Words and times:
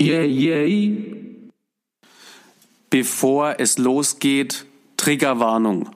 Yeah, 0.00 0.22
yeah. 0.22 1.14
Bevor 2.90 3.60
es 3.60 3.78
losgeht, 3.78 4.66
Triggerwarnung. 4.96 5.90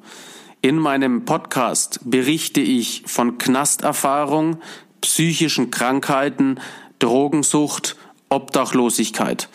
In 0.62 0.78
meinem 0.78 1.24
Podcast 1.24 2.00
berichte 2.04 2.60
ich 2.60 3.02
von 3.06 3.38
Knasterfahrung, 3.38 4.60
psychischen 5.00 5.70
Krankheiten, 5.70 6.60
Drogensucht, 6.98 7.96
Obdachlosigkeit. 8.28 9.48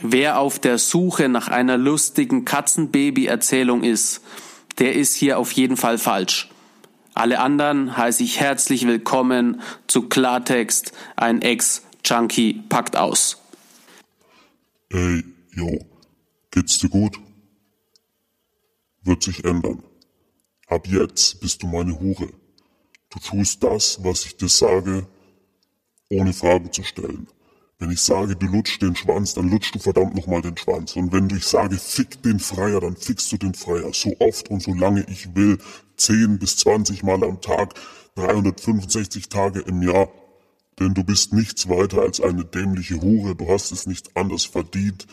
Wer 0.00 0.38
auf 0.38 0.58
der 0.58 0.78
Suche 0.78 1.28
nach 1.28 1.48
einer 1.48 1.76
lustigen 1.76 2.44
Katzenbaby-Erzählung 2.44 3.82
ist, 3.82 4.22
der 4.78 4.94
ist 4.94 5.16
hier 5.16 5.38
auf 5.38 5.52
jeden 5.52 5.76
Fall 5.76 5.98
falsch. 5.98 6.50
Alle 7.14 7.40
anderen 7.40 7.96
heiße 7.96 8.22
ich 8.22 8.38
herzlich 8.38 8.86
willkommen 8.86 9.60
zu 9.86 10.08
Klartext, 10.08 10.92
ein 11.16 11.42
Ex-Junkie 11.42 12.62
packt 12.68 12.96
aus. 12.96 13.41
Ey, 14.94 15.24
yo, 15.54 15.86
geht's 16.50 16.78
dir 16.78 16.90
gut? 16.90 17.18
Wird 19.02 19.22
sich 19.22 19.42
ändern. 19.42 19.82
Ab 20.66 20.86
jetzt 20.86 21.40
bist 21.40 21.62
du 21.62 21.66
meine 21.66 21.98
Hure. 21.98 22.28
Du 23.08 23.18
tust 23.18 23.62
das, 23.62 24.04
was 24.04 24.26
ich 24.26 24.36
dir 24.36 24.50
sage, 24.50 25.06
ohne 26.10 26.34
Fragen 26.34 26.70
zu 26.70 26.82
stellen. 26.82 27.26
Wenn 27.78 27.90
ich 27.90 28.02
sage, 28.02 28.36
du 28.36 28.44
lutschst 28.44 28.82
den 28.82 28.94
Schwanz, 28.94 29.32
dann 29.32 29.48
lutschst 29.48 29.74
du 29.74 29.78
verdammt 29.78 30.14
nochmal 30.14 30.42
den 30.42 30.58
Schwanz. 30.58 30.94
Und 30.94 31.10
wenn 31.10 31.30
ich 31.30 31.46
sage, 31.46 31.78
fick 31.78 32.22
den 32.22 32.38
Freier, 32.38 32.80
dann 32.80 32.94
fickst 32.94 33.32
du 33.32 33.38
den 33.38 33.54
Freier. 33.54 33.94
So 33.94 34.14
oft 34.18 34.50
und 34.50 34.62
so 34.62 34.74
lange 34.74 35.06
ich 35.08 35.34
will. 35.34 35.56
10 35.96 36.38
bis 36.38 36.58
20 36.58 37.02
Mal 37.02 37.24
am 37.24 37.40
Tag, 37.40 37.72
365 38.16 39.30
Tage 39.30 39.60
im 39.60 39.82
Jahr. 39.82 40.10
Denn 40.78 40.94
du 40.94 41.04
bist 41.04 41.32
nichts 41.32 41.68
weiter 41.68 42.02
als 42.02 42.20
eine 42.20 42.44
dämliche 42.44 43.00
Hure. 43.00 43.34
Du 43.34 43.48
hast 43.48 43.72
es 43.72 43.86
nicht 43.86 44.16
anders 44.16 44.44
verdient. 44.44 45.06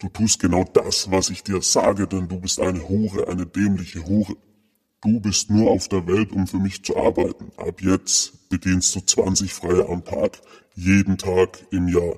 Du 0.00 0.08
tust 0.08 0.40
genau 0.40 0.64
das, 0.64 1.10
was 1.10 1.30
ich 1.30 1.42
dir 1.44 1.62
sage, 1.62 2.06
denn 2.06 2.28
du 2.28 2.40
bist 2.40 2.60
eine 2.60 2.88
Hure, 2.88 3.28
eine 3.28 3.46
dämliche 3.46 4.04
Hure. 4.06 4.36
Du 5.00 5.20
bist 5.20 5.50
nur 5.50 5.70
auf 5.70 5.88
der 5.88 6.06
Welt, 6.06 6.32
um 6.32 6.46
für 6.46 6.58
mich 6.58 6.82
zu 6.82 6.96
arbeiten. 6.96 7.52
Ab 7.56 7.80
jetzt 7.80 8.48
bedienst 8.48 8.94
du 8.94 9.00
20 9.00 9.52
Freie 9.52 9.88
am 9.88 10.04
Tag 10.04 10.40
jeden 10.74 11.18
Tag 11.18 11.64
im 11.70 11.88
Jahr. 11.88 12.16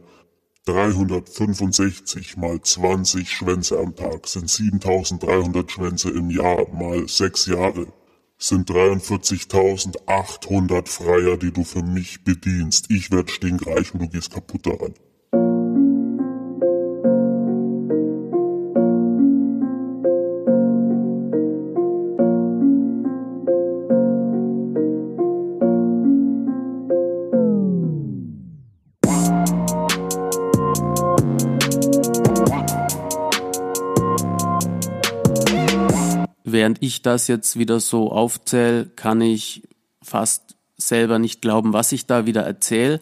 365 0.64 2.36
mal 2.36 2.60
20 2.60 3.30
Schwänze 3.30 3.78
am 3.78 3.94
Tag 3.94 4.26
sind 4.26 4.50
7300 4.50 5.70
Schwänze 5.70 6.10
im 6.10 6.30
Jahr 6.30 6.68
mal 6.72 7.06
6 7.06 7.46
Jahre 7.46 7.86
sind 8.38 8.70
43.800 8.70 10.88
Freier, 10.88 11.36
die 11.36 11.52
du 11.52 11.64
für 11.64 11.82
mich 11.82 12.24
bedienst. 12.24 12.90
Ich 12.90 13.10
werd 13.10 13.30
stinkreich 13.30 13.92
und 13.94 14.02
du 14.02 14.08
gehst 14.08 14.32
kaputt 14.32 14.66
daran. 14.66 14.94
Ich 36.86 37.02
das 37.02 37.28
jetzt 37.28 37.58
wieder 37.58 37.80
so 37.80 38.10
aufzähle, 38.10 38.86
kann 38.96 39.20
ich 39.20 39.62
fast 40.02 40.56
selber 40.76 41.18
nicht 41.18 41.42
glauben, 41.42 41.72
was 41.72 41.92
ich 41.92 42.06
da 42.06 42.26
wieder 42.26 42.42
erzähle. 42.42 43.00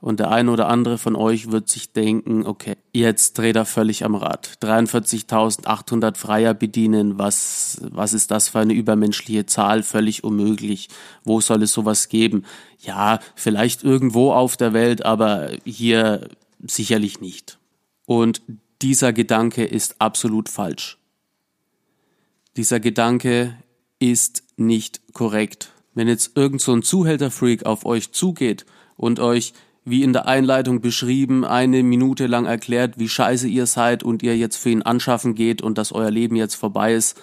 Und 0.00 0.18
der 0.18 0.32
eine 0.32 0.50
oder 0.50 0.66
andere 0.66 0.98
von 0.98 1.14
euch 1.14 1.52
wird 1.52 1.68
sich 1.68 1.92
denken, 1.92 2.44
okay, 2.44 2.74
jetzt 2.92 3.38
dreht 3.38 3.54
er 3.54 3.64
völlig 3.64 4.04
am 4.04 4.16
Rad. 4.16 4.58
43.800 4.60 6.16
Freier 6.16 6.54
bedienen, 6.54 7.20
was, 7.20 7.80
was 7.88 8.12
ist 8.12 8.32
das 8.32 8.48
für 8.48 8.58
eine 8.58 8.72
übermenschliche 8.72 9.46
Zahl? 9.46 9.84
Völlig 9.84 10.24
unmöglich. 10.24 10.88
Wo 11.22 11.40
soll 11.40 11.62
es 11.62 11.72
sowas 11.72 12.08
geben? 12.08 12.44
Ja, 12.80 13.20
vielleicht 13.36 13.84
irgendwo 13.84 14.32
auf 14.32 14.56
der 14.56 14.72
Welt, 14.72 15.04
aber 15.04 15.50
hier 15.64 16.28
sicherlich 16.66 17.20
nicht. 17.20 17.58
Und 18.04 18.42
dieser 18.82 19.12
Gedanke 19.12 19.64
ist 19.64 20.00
absolut 20.00 20.48
falsch. 20.48 20.98
Dieser 22.56 22.80
Gedanke 22.80 23.56
ist 23.98 24.42
nicht 24.56 25.14
korrekt. 25.14 25.72
Wenn 25.94 26.08
jetzt 26.08 26.36
irgend 26.36 26.60
so 26.60 26.72
ein 26.74 26.82
Zuhälterfreak 26.82 27.64
auf 27.64 27.86
euch 27.86 28.12
zugeht 28.12 28.66
und 28.96 29.20
euch, 29.20 29.54
wie 29.84 30.02
in 30.02 30.12
der 30.12 30.26
Einleitung 30.26 30.80
beschrieben, 30.80 31.44
eine 31.44 31.82
Minute 31.82 32.26
lang 32.26 32.44
erklärt, 32.44 32.98
wie 32.98 33.08
scheiße 33.08 33.48
ihr 33.48 33.66
seid 33.66 34.02
und 34.02 34.22
ihr 34.22 34.36
jetzt 34.36 34.56
für 34.56 34.70
ihn 34.70 34.82
anschaffen 34.82 35.34
geht 35.34 35.62
und 35.62 35.78
dass 35.78 35.92
euer 35.92 36.10
Leben 36.10 36.36
jetzt 36.36 36.54
vorbei 36.54 36.94
ist, 36.94 37.20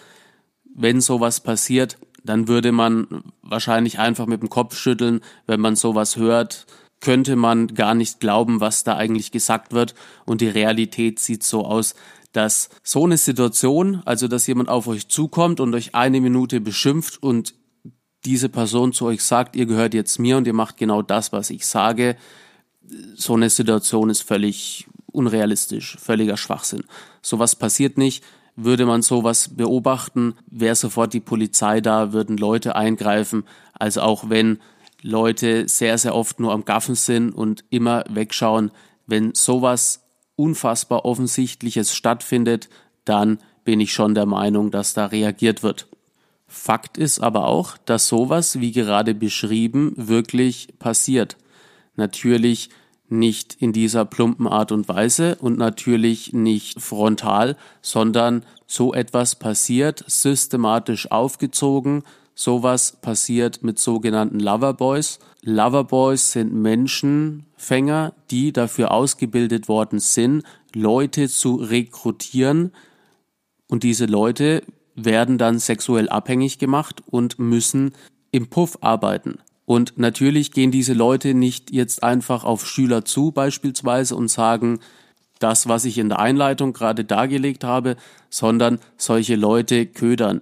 wenn 0.75 0.99
sowas 0.99 1.41
passiert, 1.41 1.97
dann 2.23 2.47
würde 2.47 2.71
man 2.71 3.23
wahrscheinlich 3.41 3.99
einfach 3.99 4.25
mit 4.25 4.41
dem 4.41 4.49
Kopf 4.49 4.77
schütteln, 4.77 5.21
wenn 5.45 5.59
man 5.59 5.75
sowas 5.75 6.17
hört, 6.17 6.65
könnte 7.01 7.35
man 7.35 7.67
gar 7.67 7.93
nicht 7.93 8.19
glauben, 8.19 8.59
was 8.59 8.83
da 8.83 8.97
eigentlich 8.97 9.31
gesagt 9.31 9.73
wird. 9.73 9.95
Und 10.25 10.41
die 10.41 10.49
Realität 10.49 11.19
sieht 11.19 11.43
so 11.43 11.65
aus, 11.65 11.95
dass 12.31 12.69
so 12.83 13.05
eine 13.05 13.17
Situation, 13.17 14.01
also 14.05 14.27
dass 14.27 14.47
jemand 14.47 14.69
auf 14.69 14.87
euch 14.87 15.07
zukommt 15.07 15.59
und 15.59 15.73
euch 15.73 15.95
eine 15.95 16.21
Minute 16.21 16.61
beschimpft 16.61 17.21
und 17.21 17.55
diese 18.25 18.49
Person 18.49 18.93
zu 18.93 19.05
euch 19.05 19.23
sagt, 19.23 19.55
ihr 19.55 19.65
gehört 19.65 19.93
jetzt 19.93 20.19
mir 20.19 20.37
und 20.37 20.45
ihr 20.45 20.53
macht 20.53 20.77
genau 20.77 21.01
das, 21.01 21.31
was 21.31 21.49
ich 21.49 21.65
sage, 21.65 22.17
so 23.15 23.35
eine 23.35 23.49
Situation 23.49 24.09
ist 24.09 24.21
völlig 24.21 24.87
unrealistisch, 25.11 25.97
völliger 25.99 26.37
Schwachsinn. 26.37 26.83
Sowas 27.21 27.55
passiert 27.55 27.97
nicht. 27.97 28.23
Würde 28.55 28.85
man 28.85 29.01
sowas 29.01 29.55
beobachten, 29.55 30.35
wäre 30.47 30.75
sofort 30.75 31.13
die 31.13 31.21
Polizei 31.21 31.79
da, 31.79 32.11
würden 32.11 32.35
Leute 32.35 32.75
eingreifen. 32.75 33.45
Also 33.73 34.01
auch 34.01 34.29
wenn 34.29 34.59
Leute 35.01 35.69
sehr, 35.69 35.97
sehr 35.97 36.13
oft 36.13 36.41
nur 36.41 36.51
am 36.51 36.65
Gaffen 36.65 36.95
sind 36.95 37.31
und 37.31 37.63
immer 37.69 38.03
wegschauen, 38.09 38.71
wenn 39.07 39.33
sowas 39.33 40.08
unfassbar 40.39 41.05
Offensichtliches 41.05 41.93
stattfindet, 41.93 42.69
dann 43.05 43.39
bin 43.65 43.79
ich 43.79 43.93
schon 43.93 44.15
der 44.15 44.25
Meinung, 44.25 44.71
dass 44.71 44.93
da 44.93 45.07
reagiert 45.07 45.61
wird. 45.61 45.87
Fakt 46.47 46.97
ist 46.97 47.19
aber 47.19 47.45
auch, 47.45 47.77
dass 47.85 48.07
sowas, 48.07 48.59
wie 48.59 48.71
gerade 48.71 49.13
beschrieben, 49.13 49.93
wirklich 49.95 50.69
passiert. 50.79 51.37
Natürlich 51.95 52.69
nicht 53.09 53.55
in 53.59 53.73
dieser 53.73 54.05
plumpen 54.05 54.47
Art 54.47 54.71
und 54.71 54.87
Weise 54.87 55.35
und 55.41 55.57
natürlich 55.57 56.33
nicht 56.33 56.81
frontal, 56.81 57.55
sondern 57.81 58.43
so 58.65 58.93
etwas 58.93 59.35
passiert, 59.35 60.03
systematisch 60.07 61.11
aufgezogen, 61.11 62.03
Sowas 62.41 62.93
passiert 63.01 63.63
mit 63.63 63.79
sogenannten 63.79 64.39
Loverboys. 64.39 65.19
Loverboys 65.41 66.31
sind 66.31 66.53
Menschenfänger, 66.53 68.13
die 68.31 68.53
dafür 68.53 68.91
ausgebildet 68.91 69.67
worden 69.67 69.99
sind, 69.99 70.43
Leute 70.73 71.27
zu 71.27 71.55
rekrutieren. 71.55 72.71
Und 73.67 73.83
diese 73.83 74.05
Leute 74.05 74.63
werden 74.95 75.37
dann 75.37 75.59
sexuell 75.59 76.07
abhängig 76.07 76.59
gemacht 76.59 77.03
und 77.07 77.39
müssen 77.39 77.91
im 78.31 78.47
Puff 78.47 78.77
arbeiten. 78.79 79.39
Und 79.65 79.97
natürlich 79.97 80.53
gehen 80.53 80.71
diese 80.71 80.93
Leute 80.93 81.33
nicht 81.33 81.71
jetzt 81.71 82.03
einfach 82.03 82.45
auf 82.45 82.65
Schüler 82.65 83.03
zu 83.03 83.33
beispielsweise 83.33 84.15
und 84.15 84.29
sagen, 84.29 84.79
das, 85.39 85.67
was 85.67 85.83
ich 85.83 85.97
in 85.97 86.07
der 86.07 86.19
Einleitung 86.19 86.71
gerade 86.71 87.03
dargelegt 87.03 87.65
habe, 87.65 87.97
sondern 88.29 88.79
solche 88.95 89.35
Leute 89.35 89.85
ködern 89.87 90.39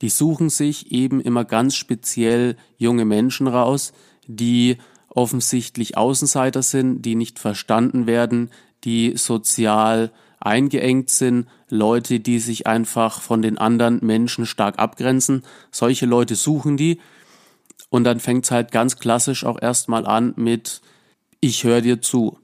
die 0.00 0.08
suchen 0.08 0.50
sich 0.50 0.92
eben 0.92 1.20
immer 1.20 1.44
ganz 1.44 1.74
speziell 1.74 2.56
junge 2.76 3.04
Menschen 3.04 3.46
raus, 3.46 3.92
die 4.26 4.78
offensichtlich 5.08 5.96
Außenseiter 5.96 6.62
sind, 6.62 7.02
die 7.02 7.14
nicht 7.14 7.38
verstanden 7.38 8.06
werden, 8.06 8.50
die 8.84 9.16
sozial 9.16 10.12
eingeengt 10.40 11.10
sind, 11.10 11.48
Leute, 11.68 12.20
die 12.20 12.38
sich 12.38 12.66
einfach 12.66 13.20
von 13.20 13.42
den 13.42 13.58
anderen 13.58 14.04
Menschen 14.04 14.46
stark 14.46 14.78
abgrenzen. 14.78 15.42
Solche 15.70 16.06
Leute 16.06 16.36
suchen 16.36 16.76
die. 16.76 17.00
Und 17.90 18.04
dann 18.04 18.20
fängt 18.20 18.44
es 18.44 18.50
halt 18.50 18.70
ganz 18.70 18.98
klassisch 18.98 19.44
auch 19.44 19.60
erstmal 19.60 20.06
an 20.06 20.34
mit 20.36 20.80
Ich 21.40 21.64
höre 21.64 21.80
dir 21.80 22.00
zu. 22.00 22.38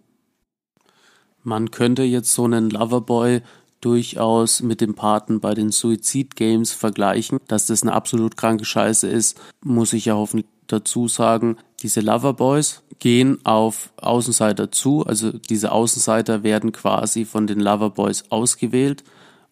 Man 1.42 1.70
könnte 1.70 2.02
jetzt 2.02 2.32
so 2.32 2.44
einen 2.44 2.70
Loverboy 2.70 3.42
durchaus 3.84 4.62
mit 4.62 4.80
dem 4.80 4.94
Paten 4.94 5.40
bei 5.40 5.54
den 5.54 5.70
Suizid 5.70 6.36
Games 6.36 6.72
vergleichen. 6.72 7.38
Dass 7.48 7.66
das 7.66 7.82
eine 7.82 7.92
absolut 7.92 8.36
kranke 8.36 8.64
Scheiße 8.64 9.06
ist, 9.06 9.40
muss 9.62 9.92
ich 9.92 10.06
ja 10.06 10.14
hoffentlich 10.14 10.48
dazu 10.66 11.08
sagen. 11.08 11.56
Diese 11.82 12.00
Loverboys 12.00 12.82
gehen 12.98 13.44
auf 13.44 13.92
Außenseiter 13.96 14.72
zu, 14.72 15.04
also 15.04 15.32
diese 15.32 15.72
Außenseiter 15.72 16.42
werden 16.42 16.72
quasi 16.72 17.24
von 17.24 17.46
den 17.46 17.60
Loverboys 17.60 18.24
ausgewählt 18.30 19.04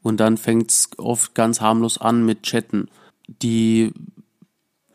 und 0.02 0.20
dann 0.20 0.36
fängt 0.38 0.70
es 0.70 0.90
oft 0.96 1.34
ganz 1.34 1.60
harmlos 1.60 1.98
an 1.98 2.24
mit 2.24 2.42
Chatten. 2.44 2.88
Die 3.42 3.92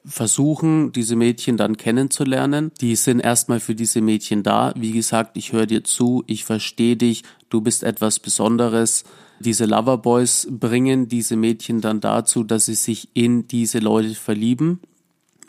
versuchen, 0.07 0.91
diese 0.93 1.15
Mädchen 1.15 1.57
dann 1.57 1.77
kennenzulernen. 1.77 2.71
Die 2.81 2.95
sind 2.95 3.19
erstmal 3.19 3.59
für 3.59 3.75
diese 3.75 4.01
Mädchen 4.01 4.41
da. 4.41 4.73
Wie 4.75 4.93
gesagt, 4.93 5.37
ich 5.37 5.51
höre 5.51 5.65
dir 5.65 5.83
zu, 5.83 6.23
ich 6.27 6.45
verstehe 6.45 6.95
dich, 6.95 7.23
du 7.49 7.61
bist 7.61 7.83
etwas 7.83 8.19
Besonderes. 8.19 9.03
Diese 9.39 9.65
Loverboys 9.65 10.47
bringen 10.49 11.07
diese 11.07 11.35
Mädchen 11.35 11.81
dann 11.81 11.99
dazu, 11.99 12.43
dass 12.43 12.65
sie 12.65 12.75
sich 12.75 13.09
in 13.13 13.47
diese 13.47 13.79
Leute 13.79 14.15
verlieben 14.15 14.79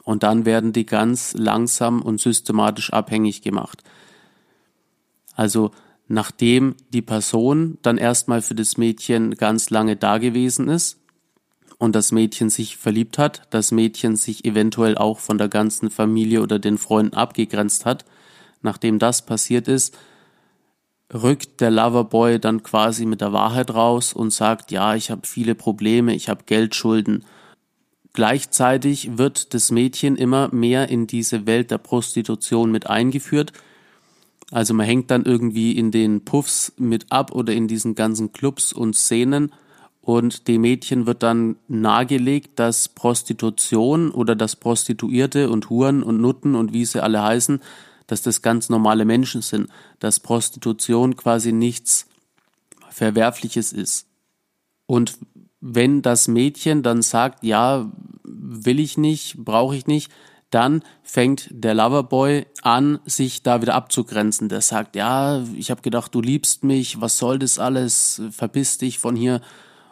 und 0.05 0.23
dann 0.23 0.44
werden 0.44 0.73
die 0.73 0.87
ganz 0.87 1.35
langsam 1.35 2.02
und 2.02 2.20
systematisch 2.20 2.93
abhängig 2.93 3.43
gemacht. 3.43 3.82
Also 5.35 5.70
nachdem 6.06 6.75
die 6.93 7.02
Person 7.02 7.79
dann 7.82 7.99
erstmal 7.99 8.43
für 8.43 8.55
das 8.55 8.76
Mädchen 8.76 9.37
ganz 9.37 9.70
lange 9.70 9.96
da 9.96 10.19
gewesen 10.19 10.69
ist 10.69 10.99
und 11.79 11.94
das 11.94 12.12
Mädchen 12.12 12.50
sich 12.50 12.76
verliebt 12.76 13.19
hat, 13.19 13.43
das 13.50 13.70
Mädchen 13.70 14.17
sich 14.17 14.44
eventuell 14.44 14.99
auch 14.99 15.19
von 15.19 15.38
der 15.38 15.49
ganzen 15.49 15.90
Familie 15.90 16.43
oder 16.43 16.58
den 16.58 16.79
Freunden 16.79 17.14
abgegrenzt 17.14 17.87
hat, 17.87 18.05
nachdem 18.62 18.99
das 18.99 19.25
passiert 19.25 19.69
ist, 19.69 19.96
rückt 21.13 21.61
der 21.61 21.71
Loverboy 21.71 22.39
dann 22.39 22.63
quasi 22.63 23.07
mit 23.07 23.21
der 23.21 23.33
Wahrheit 23.33 23.73
raus 23.75 24.13
und 24.13 24.33
sagt, 24.33 24.71
ja, 24.71 24.95
ich 24.95 25.11
habe 25.11 25.23
viele 25.27 25.55
Probleme, 25.55 26.15
ich 26.15 26.29
habe 26.29 26.45
Geldschulden. 26.45 27.25
Gleichzeitig 28.13 29.17
wird 29.17 29.55
das 29.55 29.71
Mädchen 29.71 30.17
immer 30.17 30.49
mehr 30.53 30.89
in 30.89 31.07
diese 31.07 31.47
Welt 31.47 31.71
der 31.71 31.79
Prostitution 31.79 32.71
mit 32.71 32.89
eingeführt. 32.89 33.53
Also 34.51 34.75
man 34.75 34.87
hängt 34.87 35.11
dann 35.11 35.25
irgendwie 35.25 35.73
in 35.73 35.91
den 35.91 36.25
Puffs 36.25 36.73
mit 36.77 37.11
ab 37.11 37.33
oder 37.33 37.53
in 37.53 37.69
diesen 37.69 37.95
ganzen 37.95 38.33
Clubs 38.33 38.73
und 38.73 38.97
Szenen 38.97 39.53
und 40.09 40.49
dem 40.49 40.63
Mädchen 40.63 41.05
wird 41.07 41.23
dann 41.23 41.57
nahegelegt, 41.69 42.59
dass 42.59 42.89
Prostitution 42.89 44.11
oder 44.11 44.35
dass 44.35 44.57
Prostituierte 44.57 45.51
und 45.51 45.69
Huren 45.69 46.03
und 46.03 46.19
Nutten 46.19 46.55
und 46.55 46.73
wie 46.73 46.87
sie 46.87 47.03
alle 47.03 47.23
heißen, 47.23 47.61
dass 48.09 48.23
das 48.23 48.43
ganz 48.43 48.69
normale 48.69 49.05
Menschen 49.05 49.43
sind, 49.43 49.71
dass 50.01 50.19
Prostitution 50.19 51.15
quasi 51.15 51.53
nichts 51.53 52.07
Verwerfliches 52.91 53.73
ist. 53.73 54.07
Und 54.87 55.19
wenn 55.61 56.03
das 56.03 56.27
Mädchen 56.27 56.83
dann 56.83 57.03
sagt, 57.03 57.45
ja, 57.45 57.93
will 58.25 58.81
ich 58.81 58.99
nicht, 58.99 59.37
brauche 59.39 59.77
ich 59.77 59.87
nicht, 59.87 60.11
dann 60.51 60.83
fängt 61.03 61.49
der 61.51 61.75
Loverboy 61.75 62.47
an, 62.63 63.01
sich 63.05 63.43
da 63.43 63.61
wieder 63.61 63.75
abzugrenzen. 63.75 64.49
Der 64.49 64.63
sagt, 64.63 64.97
ja, 64.97 65.45
ich 65.55 65.71
habe 65.71 65.83
gedacht, 65.83 66.15
du 66.15 66.23
liebst 66.23 66.65
mich, 66.65 67.01
was 67.01 67.19
soll 67.19 67.39
das 67.39 67.59
alles, 67.59 68.23
verpiss 68.31 68.79
dich 68.79 68.99
von 68.99 69.15
hier. 69.15 69.43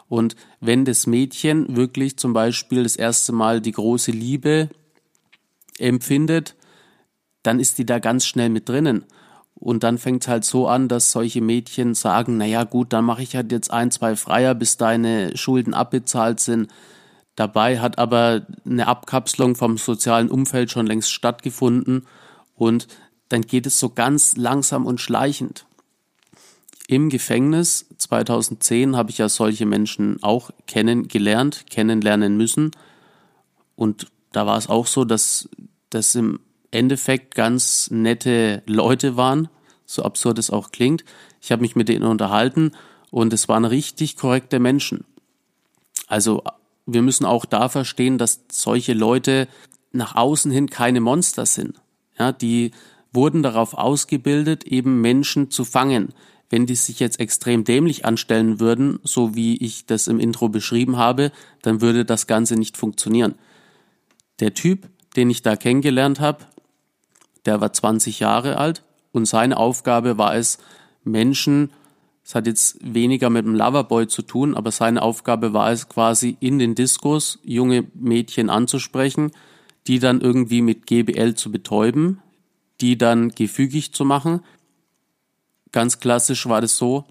Und 0.09 0.35
wenn 0.59 0.85
das 0.85 1.05
Mädchen 1.05 1.75
wirklich 1.75 2.17
zum 2.17 2.33
Beispiel 2.33 2.83
das 2.83 2.95
erste 2.95 3.33
Mal 3.33 3.61
die 3.61 3.73
große 3.73 4.11
Liebe 4.11 4.69
empfindet, 5.77 6.55
dann 7.47 7.59
ist 7.61 7.77
die 7.77 7.85
da 7.85 7.99
ganz 7.99 8.25
schnell 8.25 8.49
mit 8.49 8.67
drinnen. 8.67 9.05
Und 9.55 9.83
dann 9.83 9.97
fängt 9.97 10.23
es 10.23 10.27
halt 10.27 10.45
so 10.45 10.67
an, 10.67 10.87
dass 10.87 11.11
solche 11.11 11.41
Mädchen 11.41 11.95
sagen, 11.95 12.37
naja 12.37 12.63
gut, 12.65 12.93
dann 12.93 13.05
mache 13.05 13.23
ich 13.23 13.35
halt 13.35 13.51
jetzt 13.51 13.71
ein, 13.71 13.89
zwei 13.89 14.15
Freier, 14.15 14.53
bis 14.53 14.77
deine 14.77 15.35
Schulden 15.35 15.73
abbezahlt 15.73 16.39
sind. 16.39 16.67
Dabei 17.35 17.79
hat 17.79 17.97
aber 17.97 18.45
eine 18.65 18.87
Abkapselung 18.87 19.55
vom 19.55 19.77
sozialen 19.77 20.29
Umfeld 20.29 20.71
schon 20.71 20.87
längst 20.87 21.11
stattgefunden 21.11 22.05
und 22.55 22.87
dann 23.29 23.43
geht 23.43 23.65
es 23.65 23.79
so 23.79 23.89
ganz 23.89 24.35
langsam 24.35 24.85
und 24.85 24.99
schleichend. 24.99 25.65
Im 26.87 27.09
Gefängnis 27.09 27.85
2010 27.97 28.95
habe 28.95 29.09
ich 29.09 29.17
ja 29.17 29.29
solche 29.29 29.65
Menschen 29.65 30.21
auch 30.21 30.51
kennengelernt, 30.67 31.65
kennenlernen 31.69 32.37
müssen. 32.37 32.71
Und 33.75 34.07
da 34.31 34.45
war 34.45 34.57
es 34.57 34.67
auch 34.67 34.87
so, 34.87 35.03
dass 35.03 35.49
das 35.89 36.15
im 36.15 36.39
Endeffekt 36.71 37.35
ganz 37.35 37.89
nette 37.91 38.63
Leute 38.65 39.17
waren, 39.17 39.49
so 39.85 40.03
absurd 40.03 40.39
es 40.39 40.49
auch 40.49 40.71
klingt. 40.71 41.05
Ich 41.41 41.51
habe 41.51 41.61
mich 41.61 41.75
mit 41.75 41.89
denen 41.89 42.05
unterhalten 42.05 42.71
und 43.09 43.33
es 43.33 43.47
waren 43.47 43.65
richtig 43.65 44.17
korrekte 44.17 44.59
Menschen. 44.59 45.05
Also 46.07 46.43
wir 46.85 47.01
müssen 47.01 47.25
auch 47.25 47.45
da 47.45 47.69
verstehen, 47.69 48.17
dass 48.17 48.41
solche 48.51 48.93
Leute 48.93 49.47
nach 49.91 50.15
außen 50.15 50.51
hin 50.51 50.69
keine 50.69 51.01
Monster 51.01 51.45
sind. 51.45 51.79
Ja, 52.17 52.31
die 52.31 52.71
wurden 53.11 53.43
darauf 53.43 53.73
ausgebildet, 53.73 54.63
eben 54.65 55.01
Menschen 55.01 55.51
zu 55.51 55.65
fangen. 55.65 56.13
Wenn 56.49 56.65
die 56.65 56.75
sich 56.75 56.99
jetzt 56.99 57.19
extrem 57.19 57.63
dämlich 57.63 58.05
anstellen 58.05 58.59
würden, 58.59 58.99
so 59.03 59.35
wie 59.35 59.57
ich 59.57 59.85
das 59.85 60.07
im 60.07 60.19
Intro 60.19 60.47
beschrieben 60.49 60.97
habe, 60.97 61.31
dann 61.61 61.81
würde 61.81 62.05
das 62.05 62.25
Ganze 62.25 62.55
nicht 62.55 62.77
funktionieren. 62.77 63.35
Der 64.39 64.53
Typ, 64.53 64.87
den 65.15 65.29
ich 65.29 65.41
da 65.41 65.55
kennengelernt 65.55 66.19
habe, 66.19 66.45
der 67.47 67.61
war 67.61 67.73
20 67.73 68.19
Jahre 68.19 68.57
alt 68.57 68.83
und 69.11 69.25
seine 69.25 69.57
Aufgabe 69.57 70.17
war 70.17 70.35
es, 70.35 70.59
Menschen, 71.03 71.71
es 72.23 72.35
hat 72.35 72.45
jetzt 72.45 72.77
weniger 72.81 73.29
mit 73.29 73.45
dem 73.45 73.55
Loverboy 73.55 74.07
zu 74.07 74.21
tun, 74.21 74.53
aber 74.53 74.71
seine 74.71 75.01
Aufgabe 75.01 75.53
war 75.53 75.71
es 75.71 75.87
quasi 75.87 76.35
in 76.41 76.59
den 76.59 76.75
Diskos 76.75 77.39
junge 77.43 77.87
Mädchen 77.93 78.49
anzusprechen, 78.49 79.31
die 79.87 79.99
dann 79.99 80.19
irgendwie 80.19 80.61
mit 80.61 80.85
GBL 80.85 81.35
zu 81.35 81.51
betäuben, 81.51 82.21
die 82.81 82.97
dann 82.97 83.29
gefügig 83.29 83.93
zu 83.93 84.03
machen. 84.03 84.41
Ganz 85.71 85.99
klassisch 85.99 86.47
war 86.47 86.59
das 86.59 86.77
so, 86.77 87.05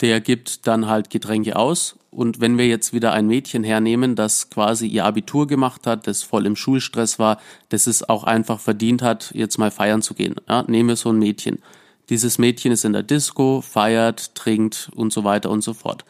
der 0.00 0.20
gibt 0.20 0.66
dann 0.66 0.86
halt 0.86 1.10
Getränke 1.10 1.56
aus 1.56 1.96
und 2.10 2.40
wenn 2.40 2.58
wir 2.58 2.66
jetzt 2.66 2.92
wieder 2.92 3.12
ein 3.12 3.26
Mädchen 3.26 3.62
hernehmen, 3.62 4.16
das 4.16 4.50
quasi 4.50 4.86
ihr 4.86 5.04
Abitur 5.04 5.46
gemacht 5.46 5.86
hat, 5.86 6.06
das 6.06 6.22
voll 6.22 6.44
im 6.46 6.56
Schulstress 6.56 7.18
war, 7.18 7.40
das 7.68 7.86
es 7.86 8.08
auch 8.08 8.24
einfach 8.24 8.58
verdient 8.58 9.02
hat, 9.02 9.30
jetzt 9.34 9.58
mal 9.58 9.70
feiern 9.70 10.02
zu 10.02 10.14
gehen. 10.14 10.34
Ja, 10.48 10.64
nehmen 10.66 10.88
wir 10.88 10.96
so 10.96 11.10
ein 11.10 11.18
Mädchen. 11.18 11.60
Dieses 12.08 12.38
Mädchen 12.38 12.72
ist 12.72 12.84
in 12.84 12.92
der 12.92 13.04
Disco, 13.04 13.60
feiert, 13.60 14.34
trinkt 14.34 14.90
und 14.96 15.12
so 15.12 15.22
weiter 15.22 15.50
und 15.50 15.62
so 15.62 15.72
fort. 15.72 16.04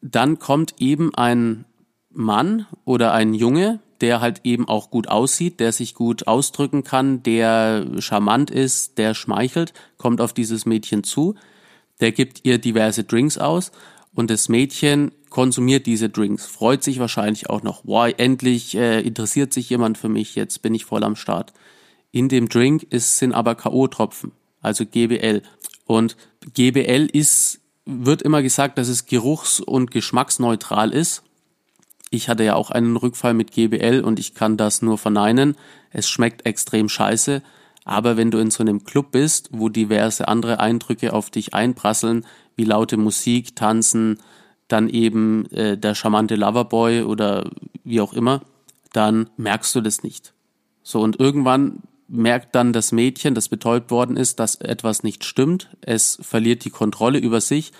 Dann 0.00 0.38
kommt 0.38 0.80
eben 0.80 1.14
ein 1.14 1.66
Mann 2.10 2.66
oder 2.86 3.12
ein 3.12 3.34
Junge, 3.34 3.80
der 4.00 4.22
halt 4.22 4.40
eben 4.44 4.66
auch 4.68 4.90
gut 4.90 5.08
aussieht, 5.08 5.60
der 5.60 5.72
sich 5.72 5.94
gut 5.94 6.26
ausdrücken 6.26 6.82
kann, 6.82 7.22
der 7.22 7.86
charmant 7.98 8.50
ist, 8.50 8.96
der 8.96 9.12
schmeichelt, 9.14 9.74
kommt 9.98 10.22
auf 10.22 10.32
dieses 10.32 10.64
Mädchen 10.64 11.04
zu, 11.04 11.34
der 12.02 12.12
gibt 12.12 12.40
ihr 12.42 12.58
diverse 12.58 13.04
Drinks 13.04 13.38
aus 13.38 13.72
und 14.12 14.30
das 14.30 14.48
Mädchen 14.48 15.12
konsumiert 15.30 15.86
diese 15.86 16.10
Drinks, 16.10 16.44
freut 16.44 16.82
sich 16.82 16.98
wahrscheinlich 16.98 17.48
auch 17.48 17.62
noch, 17.62 17.82
wow, 17.84 18.12
endlich 18.18 18.74
äh, 18.74 19.00
interessiert 19.00 19.54
sich 19.54 19.70
jemand 19.70 19.96
für 19.96 20.10
mich, 20.10 20.34
jetzt 20.34 20.60
bin 20.60 20.74
ich 20.74 20.84
voll 20.84 21.04
am 21.04 21.16
Start. 21.16 21.54
In 22.10 22.28
dem 22.28 22.50
Drink 22.50 22.82
ist, 22.90 23.16
sind 23.16 23.32
aber 23.32 23.54
K.O.-Tropfen, 23.54 24.32
also 24.60 24.84
GBL. 24.84 25.42
Und 25.86 26.16
GBL 26.52 27.08
ist, 27.10 27.60
wird 27.86 28.20
immer 28.20 28.42
gesagt, 28.42 28.76
dass 28.76 28.88
es 28.88 29.06
geruchs- 29.06 29.60
und 29.60 29.90
geschmacksneutral 29.90 30.92
ist. 30.92 31.22
Ich 32.10 32.28
hatte 32.28 32.44
ja 32.44 32.54
auch 32.54 32.70
einen 32.70 32.96
Rückfall 32.96 33.32
mit 33.32 33.52
GBL 33.52 34.02
und 34.04 34.18
ich 34.18 34.34
kann 34.34 34.58
das 34.58 34.82
nur 34.82 34.98
verneinen. 34.98 35.56
Es 35.90 36.10
schmeckt 36.10 36.44
extrem 36.44 36.90
scheiße. 36.90 37.42
Aber 37.84 38.16
wenn 38.16 38.30
du 38.30 38.38
in 38.38 38.50
so 38.50 38.62
einem 38.62 38.84
Club 38.84 39.10
bist, 39.12 39.50
wo 39.52 39.68
diverse 39.68 40.28
andere 40.28 40.60
Eindrücke 40.60 41.12
auf 41.12 41.30
dich 41.30 41.54
einprasseln, 41.54 42.26
wie 42.56 42.64
laute 42.64 42.96
Musik, 42.96 43.56
Tanzen, 43.56 44.18
dann 44.68 44.88
eben 44.88 45.46
äh, 45.52 45.76
der 45.76 45.94
charmante 45.94 46.36
Loverboy 46.36 47.02
oder 47.02 47.50
wie 47.84 48.00
auch 48.00 48.12
immer, 48.12 48.42
dann 48.92 49.30
merkst 49.36 49.74
du 49.74 49.80
das 49.80 50.02
nicht. 50.02 50.32
So, 50.82 51.00
und 51.00 51.18
irgendwann 51.18 51.82
merkt 52.08 52.54
dann 52.54 52.72
das 52.72 52.92
Mädchen, 52.92 53.34
das 53.34 53.48
betäubt 53.48 53.90
worden 53.90 54.16
ist, 54.16 54.38
dass 54.38 54.56
etwas 54.56 55.02
nicht 55.02 55.24
stimmt. 55.24 55.70
Es 55.80 56.18
verliert 56.20 56.64
die 56.64 56.70
Kontrolle 56.70 57.18
über 57.18 57.40
sich. 57.40 57.72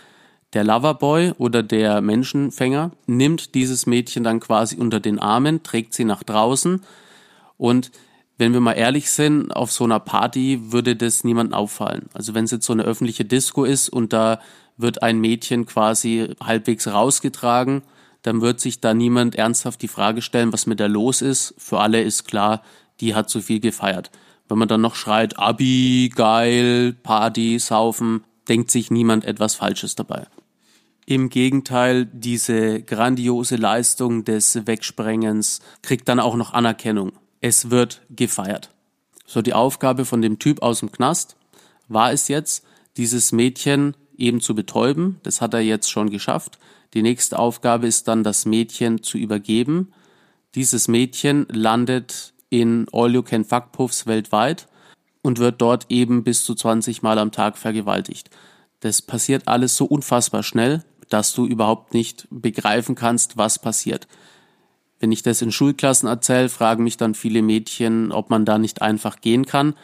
Der 0.54 0.64
Loverboy 0.64 1.32
oder 1.38 1.62
der 1.62 2.00
Menschenfänger 2.00 2.92
nimmt 3.06 3.54
dieses 3.54 3.86
Mädchen 3.86 4.24
dann 4.24 4.40
quasi 4.40 4.76
unter 4.76 5.00
den 5.00 5.18
Armen, 5.18 5.62
trägt 5.62 5.94
sie 5.94 6.04
nach 6.04 6.22
draußen 6.22 6.82
und 7.56 7.90
wenn 8.38 8.52
wir 8.52 8.60
mal 8.60 8.72
ehrlich 8.72 9.10
sind, 9.10 9.54
auf 9.54 9.70
so 9.70 9.84
einer 9.84 10.00
Party 10.00 10.72
würde 10.72 10.96
das 10.96 11.24
niemandem 11.24 11.54
auffallen. 11.54 12.08
Also 12.12 12.34
wenn 12.34 12.44
es 12.44 12.50
jetzt 12.50 12.66
so 12.66 12.72
eine 12.72 12.84
öffentliche 12.84 13.24
Disco 13.24 13.64
ist 13.64 13.88
und 13.88 14.12
da 14.12 14.40
wird 14.76 15.02
ein 15.02 15.20
Mädchen 15.20 15.66
quasi 15.66 16.34
halbwegs 16.42 16.88
rausgetragen, 16.88 17.82
dann 18.22 18.40
wird 18.40 18.60
sich 18.60 18.80
da 18.80 18.94
niemand 18.94 19.34
ernsthaft 19.34 19.82
die 19.82 19.88
Frage 19.88 20.22
stellen, 20.22 20.52
was 20.52 20.66
mit 20.66 20.80
der 20.80 20.88
los 20.88 21.22
ist. 21.22 21.54
Für 21.58 21.80
alle 21.80 22.02
ist 22.02 22.24
klar, 22.24 22.62
die 23.00 23.14
hat 23.14 23.28
zu 23.28 23.40
viel 23.40 23.60
gefeiert. 23.60 24.10
Wenn 24.48 24.58
man 24.58 24.68
dann 24.68 24.80
noch 24.80 24.94
schreit, 24.94 25.38
Abi, 25.38 26.10
geil, 26.14 26.94
Party, 27.02 27.58
saufen, 27.58 28.24
denkt 28.48 28.70
sich 28.70 28.90
niemand 28.90 29.24
etwas 29.24 29.54
Falsches 29.54 29.94
dabei. 29.94 30.26
Im 31.04 31.30
Gegenteil, 31.30 32.06
diese 32.06 32.80
grandiose 32.82 33.56
Leistung 33.56 34.24
des 34.24 34.66
Wegsprengens 34.66 35.60
kriegt 35.82 36.08
dann 36.08 36.20
auch 36.20 36.36
noch 36.36 36.52
Anerkennung. 36.52 37.12
Es 37.42 37.70
wird 37.70 38.02
gefeiert. 38.08 38.70
So 39.26 39.42
die 39.42 39.52
Aufgabe 39.52 40.04
von 40.04 40.22
dem 40.22 40.38
Typ 40.38 40.62
aus 40.62 40.78
dem 40.78 40.92
Knast 40.92 41.36
war 41.88 42.12
es 42.12 42.28
jetzt, 42.28 42.64
dieses 42.96 43.32
Mädchen 43.32 43.96
eben 44.16 44.40
zu 44.40 44.54
betäuben. 44.54 45.18
Das 45.24 45.40
hat 45.40 45.52
er 45.52 45.60
jetzt 45.60 45.90
schon 45.90 46.08
geschafft. 46.08 46.60
Die 46.94 47.02
nächste 47.02 47.40
Aufgabe 47.40 47.88
ist 47.88 48.06
dann, 48.06 48.22
das 48.22 48.46
Mädchen 48.46 49.02
zu 49.02 49.18
übergeben. 49.18 49.92
Dieses 50.54 50.86
Mädchen 50.86 51.48
landet 51.50 52.32
in 52.48 52.86
All-You-Can-Fuck-Puffs 52.92 54.06
weltweit 54.06 54.68
und 55.22 55.40
wird 55.40 55.60
dort 55.60 55.86
eben 55.88 56.22
bis 56.22 56.44
zu 56.44 56.54
20 56.54 57.02
Mal 57.02 57.18
am 57.18 57.32
Tag 57.32 57.58
vergewaltigt. 57.58 58.30
Das 58.78 59.02
passiert 59.02 59.48
alles 59.48 59.76
so 59.76 59.84
unfassbar 59.86 60.44
schnell, 60.44 60.84
dass 61.08 61.32
du 61.32 61.44
überhaupt 61.46 61.92
nicht 61.92 62.28
begreifen 62.30 62.94
kannst, 62.94 63.36
was 63.36 63.58
passiert. 63.58 64.06
Wenn 65.02 65.10
ich 65.10 65.24
das 65.24 65.42
in 65.42 65.50
Schulklassen 65.50 66.08
erzähle, 66.08 66.48
fragen 66.48 66.84
mich 66.84 66.96
dann 66.96 67.16
viele 67.16 67.42
Mädchen, 67.42 68.12
ob 68.12 68.30
man 68.30 68.44
da 68.44 68.56
nicht 68.56 68.82
einfach 68.82 69.20
gehen 69.20 69.46
kann. 69.46 69.74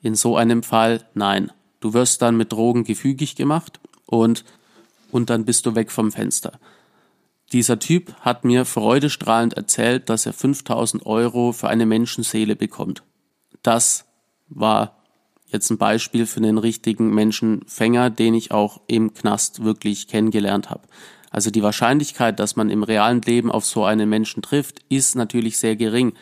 In 0.00 0.14
so 0.14 0.34
einem 0.34 0.62
Fall 0.62 1.06
nein. 1.12 1.52
Du 1.80 1.92
wirst 1.92 2.22
dann 2.22 2.38
mit 2.38 2.52
Drogen 2.52 2.82
gefügig 2.82 3.36
gemacht 3.36 3.80
und, 4.06 4.46
und 5.10 5.28
dann 5.28 5.44
bist 5.44 5.66
du 5.66 5.74
weg 5.74 5.90
vom 5.90 6.10
Fenster. 6.10 6.58
Dieser 7.52 7.80
Typ 7.80 8.14
hat 8.20 8.46
mir 8.46 8.64
freudestrahlend 8.64 9.52
erzählt, 9.52 10.08
dass 10.08 10.24
er 10.24 10.32
5000 10.32 11.04
Euro 11.04 11.52
für 11.52 11.68
eine 11.68 11.84
Menschenseele 11.84 12.56
bekommt. 12.56 13.02
Das 13.62 14.06
war 14.48 14.96
jetzt 15.48 15.68
ein 15.68 15.76
Beispiel 15.76 16.24
für 16.24 16.40
einen 16.40 16.56
richtigen 16.56 17.10
Menschenfänger, 17.12 18.08
den 18.08 18.32
ich 18.32 18.52
auch 18.52 18.80
im 18.86 19.12
Knast 19.12 19.64
wirklich 19.64 20.08
kennengelernt 20.08 20.70
habe. 20.70 20.88
Also 21.32 21.50
die 21.50 21.62
Wahrscheinlichkeit, 21.62 22.38
dass 22.38 22.56
man 22.56 22.68
im 22.68 22.82
realen 22.82 23.22
Leben 23.22 23.50
auf 23.50 23.64
so 23.64 23.84
einen 23.84 24.06
Menschen 24.08 24.42
trifft, 24.42 24.80
ist 24.90 25.16
natürlich 25.16 25.56
sehr 25.56 25.76
gering. 25.76 26.12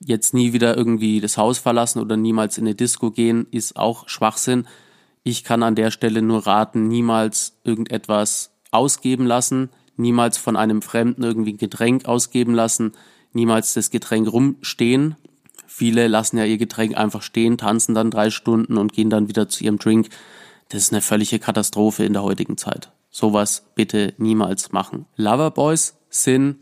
Jetzt 0.00 0.32
nie 0.32 0.54
wieder 0.54 0.76
irgendwie 0.76 1.20
das 1.20 1.36
Haus 1.36 1.58
verlassen 1.58 2.00
oder 2.00 2.16
niemals 2.16 2.56
in 2.56 2.64
eine 2.64 2.74
Disco 2.74 3.10
gehen, 3.10 3.46
ist 3.50 3.76
auch 3.76 4.08
Schwachsinn. 4.08 4.66
Ich 5.24 5.44
kann 5.44 5.62
an 5.62 5.74
der 5.74 5.90
Stelle 5.90 6.22
nur 6.22 6.46
raten, 6.46 6.88
niemals 6.88 7.60
irgendetwas 7.64 8.54
ausgeben 8.70 9.26
lassen, 9.26 9.68
niemals 9.96 10.38
von 10.38 10.56
einem 10.56 10.80
Fremden 10.80 11.22
irgendwie 11.22 11.52
ein 11.52 11.58
Getränk 11.58 12.06
ausgeben 12.06 12.54
lassen, 12.54 12.92
niemals 13.34 13.74
das 13.74 13.90
Getränk 13.90 14.32
rumstehen. 14.32 15.16
Viele 15.66 16.08
lassen 16.08 16.38
ja 16.38 16.46
ihr 16.46 16.58
Getränk 16.58 16.96
einfach 16.96 17.20
stehen, 17.20 17.58
tanzen 17.58 17.94
dann 17.94 18.10
drei 18.10 18.30
Stunden 18.30 18.78
und 18.78 18.94
gehen 18.94 19.10
dann 19.10 19.28
wieder 19.28 19.50
zu 19.50 19.64
ihrem 19.64 19.78
Drink. 19.78 20.08
Das 20.70 20.80
ist 20.80 20.92
eine 20.92 21.02
völlige 21.02 21.38
Katastrophe 21.38 22.04
in 22.04 22.14
der 22.14 22.22
heutigen 22.22 22.56
Zeit. 22.56 22.90
Sowas 23.12 23.66
bitte 23.76 24.14
niemals 24.16 24.72
machen. 24.72 25.06
Loverboys 25.16 25.94
sind 26.08 26.56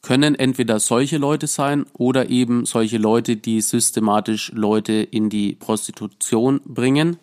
können 0.00 0.34
entweder 0.34 0.80
solche 0.80 1.18
Leute 1.18 1.46
sein 1.46 1.84
oder 1.92 2.30
eben 2.30 2.64
solche 2.64 2.98
Leute, 2.98 3.36
die 3.36 3.60
systematisch 3.60 4.50
Leute 4.54 4.94
in 4.94 5.28
die 5.28 5.54
Prostitution 5.54 6.60
bringen. 6.64 7.18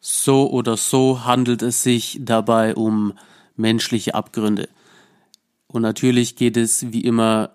So 0.00 0.50
oder 0.50 0.76
so 0.76 1.24
handelt 1.24 1.62
es 1.62 1.84
sich 1.84 2.18
dabei 2.20 2.74
um 2.74 3.12
menschliche 3.56 4.14
Abgründe. 4.14 4.68
Und 5.68 5.82
natürlich 5.82 6.34
geht 6.34 6.56
es 6.56 6.92
wie 6.92 7.02
immer 7.02 7.50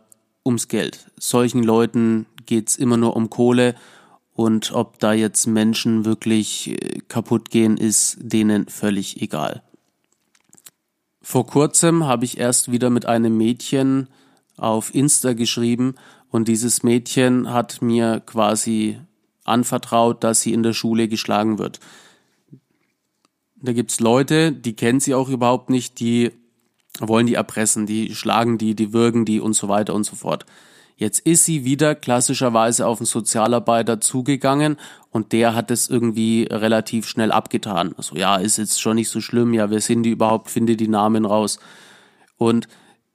ums 0.45 0.69
Geld. 0.69 1.11
Solchen 1.17 1.63
Leuten 1.63 2.25
geht 2.45 2.69
es 2.69 2.77
immer 2.77 2.95
nur 2.95 3.17
um 3.17 3.29
Kohle 3.29 3.75
und 4.33 4.71
ob 4.71 4.99
da 4.99 5.13
jetzt 5.13 5.47
Menschen 5.47 6.05
wirklich 6.05 6.69
äh, 6.69 7.01
kaputt 7.07 7.49
gehen, 7.49 7.75
ist 7.75 8.17
denen 8.21 8.67
völlig 8.67 9.21
egal. 9.21 9.63
Vor 11.29 11.45
kurzem 11.45 12.05
habe 12.05 12.23
ich 12.23 12.37
erst 12.37 12.71
wieder 12.71 12.89
mit 12.89 13.05
einem 13.05 13.35
Mädchen 13.35 14.07
auf 14.55 14.95
Insta 14.95 15.33
geschrieben 15.33 15.95
und 16.29 16.47
dieses 16.47 16.83
Mädchen 16.83 17.51
hat 17.51 17.81
mir 17.81 18.21
quasi 18.25 19.01
anvertraut, 19.43 20.23
dass 20.23 20.39
sie 20.39 20.53
in 20.53 20.63
der 20.63 20.71
Schule 20.71 21.09
geschlagen 21.09 21.59
wird. 21.59 21.81
Da 23.57 23.73
gibt's 23.73 23.99
Leute, 23.99 24.53
die 24.53 24.73
kennen 24.77 25.01
sie 25.01 25.15
auch 25.15 25.27
überhaupt 25.27 25.69
nicht, 25.69 25.99
die 25.99 26.31
wollen 26.97 27.27
die 27.27 27.33
erpressen, 27.33 27.85
die 27.85 28.15
schlagen 28.15 28.57
die, 28.57 28.73
die 28.73 28.93
würgen 28.93 29.25
die 29.25 29.41
und 29.41 29.51
so 29.51 29.67
weiter 29.67 29.95
und 29.95 30.05
so 30.05 30.15
fort. 30.15 30.45
Jetzt 30.97 31.19
ist 31.19 31.45
sie 31.45 31.63
wieder 31.63 31.95
klassischerweise 31.95 32.85
auf 32.87 32.99
einen 32.99 33.05
Sozialarbeiter 33.05 34.01
zugegangen 34.01 34.77
und 35.11 35.31
der 35.31 35.53
hat 35.53 35.71
es 35.71 35.89
irgendwie 35.89 36.47
relativ 36.49 37.07
schnell 37.07 37.31
abgetan. 37.31 37.93
Also 37.97 38.15
ja, 38.15 38.37
ist 38.37 38.57
jetzt 38.57 38.81
schon 38.81 38.95
nicht 38.95 39.09
so 39.09 39.21
schlimm, 39.21 39.53
ja, 39.53 39.69
wer 39.69 39.79
sind 39.79 40.03
die 40.03 40.09
überhaupt, 40.09 40.49
finde 40.49 40.75
die 40.75 40.87
Namen 40.87 41.25
raus. 41.25 41.59
Und 42.37 42.67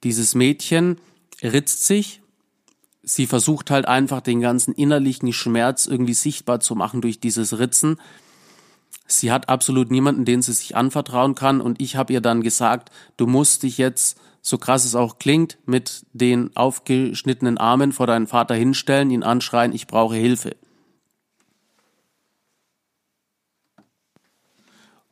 dieses 0.03 0.33
Mädchen 0.33 0.97
ritzt 1.41 1.85
sich, 1.85 2.21
sie 3.03 3.27
versucht 3.27 3.69
halt 3.69 3.85
einfach 3.85 4.21
den 4.21 4.39
ganzen 4.39 4.73
innerlichen 4.73 5.33
Schmerz 5.33 5.85
irgendwie 5.85 6.13
sichtbar 6.13 6.61
zu 6.61 6.75
machen 6.75 7.01
durch 7.01 7.19
dieses 7.19 7.59
Ritzen 7.59 7.97
Sie 9.05 9.31
hat 9.31 9.49
absolut 9.49 9.91
niemanden, 9.91 10.25
den 10.25 10.41
sie 10.41 10.53
sich 10.53 10.75
anvertrauen 10.75 11.35
kann. 11.35 11.61
Und 11.61 11.81
ich 11.81 11.95
habe 11.95 12.13
ihr 12.13 12.21
dann 12.21 12.41
gesagt, 12.41 12.89
du 13.17 13.27
musst 13.27 13.63
dich 13.63 13.77
jetzt, 13.77 14.17
so 14.45 14.57
krass 14.57 14.83
es 14.83 14.93
auch 14.93 15.19
klingt, 15.19 15.57
mit 15.65 16.05
den 16.11 16.55
aufgeschnittenen 16.55 17.57
Armen 17.57 17.93
vor 17.93 18.07
deinen 18.07 18.27
Vater 18.27 18.53
hinstellen, 18.53 19.09
ihn 19.09 19.23
anschreien, 19.23 19.73
ich 19.73 19.87
brauche 19.87 20.15
Hilfe. 20.15 20.57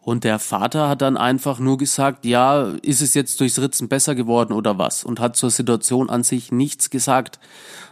Und 0.02 0.26
der 0.26 0.38
Vater 0.38 0.90
hat 0.90 1.02
dann 1.02 1.16
einfach 1.16 1.60
nur 1.60 1.78
gesagt, 1.78 2.26
ja, 2.26 2.74
ist 2.82 3.02
es 3.02 3.14
jetzt 3.14 3.40
durchs 3.40 3.60
Ritzen 3.60 3.88
besser 3.88 4.16
geworden 4.16 4.52
oder 4.52 4.78
was? 4.78 5.06
Und 5.06 5.22
hat 5.22 5.38
zur 5.38 5.50
Situation 5.50 6.10
an 6.10 6.24
sich 6.24 6.52
nichts 6.52 6.90
gesagt. 6.90 7.40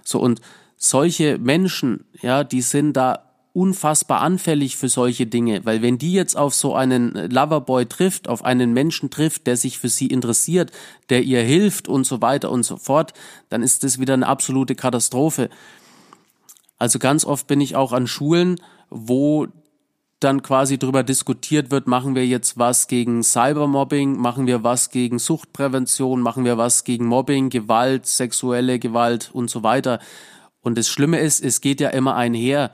So, 0.04 0.20
und 0.20 0.42
solche 0.76 1.38
Menschen, 1.38 2.06
ja, 2.20 2.44
die 2.44 2.62
sind 2.62 2.94
da 2.94 3.29
unfassbar 3.54 4.22
anfällig 4.22 4.78
für 4.78 4.90
solche 4.90 5.26
Dinge, 5.26 5.66
weil 5.66 5.82
wenn 5.82 5.98
die 5.98 6.14
jetzt 6.14 6.38
auf 6.38 6.54
so 6.54 6.76
einen 6.76 7.14
Loverboy 7.14 7.86
trifft, 7.88 8.28
auf 8.28 8.46
einen 8.46 8.74
Menschen 8.74 9.10
trifft, 9.10 9.48
der 9.48 9.58
sich 9.58 9.80
für 9.80 9.90
sie 9.90 10.08
interessiert, 10.08 10.72
der 11.10 11.24
ihr 11.24 11.42
hilft 11.42 11.88
und 11.88 12.06
so 12.06 12.22
weiter 12.22 12.52
und 12.52 12.64
so 12.64 12.78
fort, 12.78 13.14
dann 13.50 13.64
ist 13.64 13.84
das 13.84 14.00
wieder 14.00 14.14
eine 14.14 14.28
absolute 14.28 14.76
Katastrophe. 14.76 15.50
Also 16.78 17.00
ganz 17.00 17.26
oft 17.26 17.48
bin 17.48 17.60
ich 17.60 17.76
auch 17.76 17.92
an 17.92 18.08
Schulen, 18.08 18.62
wo 18.90 19.48
dann 20.20 20.44
quasi 20.44 20.78
darüber 20.78 21.04
diskutiert 21.04 21.72
wird, 21.72 21.88
machen 21.88 22.14
wir 22.14 22.28
jetzt 22.28 22.58
was 22.58 22.88
gegen 22.88 23.24
Cybermobbing, 23.24 24.18
machen 24.18 24.48
wir 24.48 24.64
was 24.64 24.92
gegen 24.92 25.18
Suchtprävention, 25.18 26.22
machen 26.22 26.44
wir 26.44 26.58
was 26.58 26.84
gegen 26.84 27.06
Mobbing, 27.06 27.50
Gewalt, 27.50 28.06
sexuelle 28.06 28.80
Gewalt 28.80 29.32
und 29.34 29.50
so 29.50 29.64
weiter. 29.64 30.00
Und 30.62 30.78
das 30.78 30.90
Schlimme 30.90 31.20
ist, 31.20 31.44
es 31.44 31.62
geht 31.62 31.80
ja 31.80 31.90
immer 31.90 32.16
einher 32.16 32.72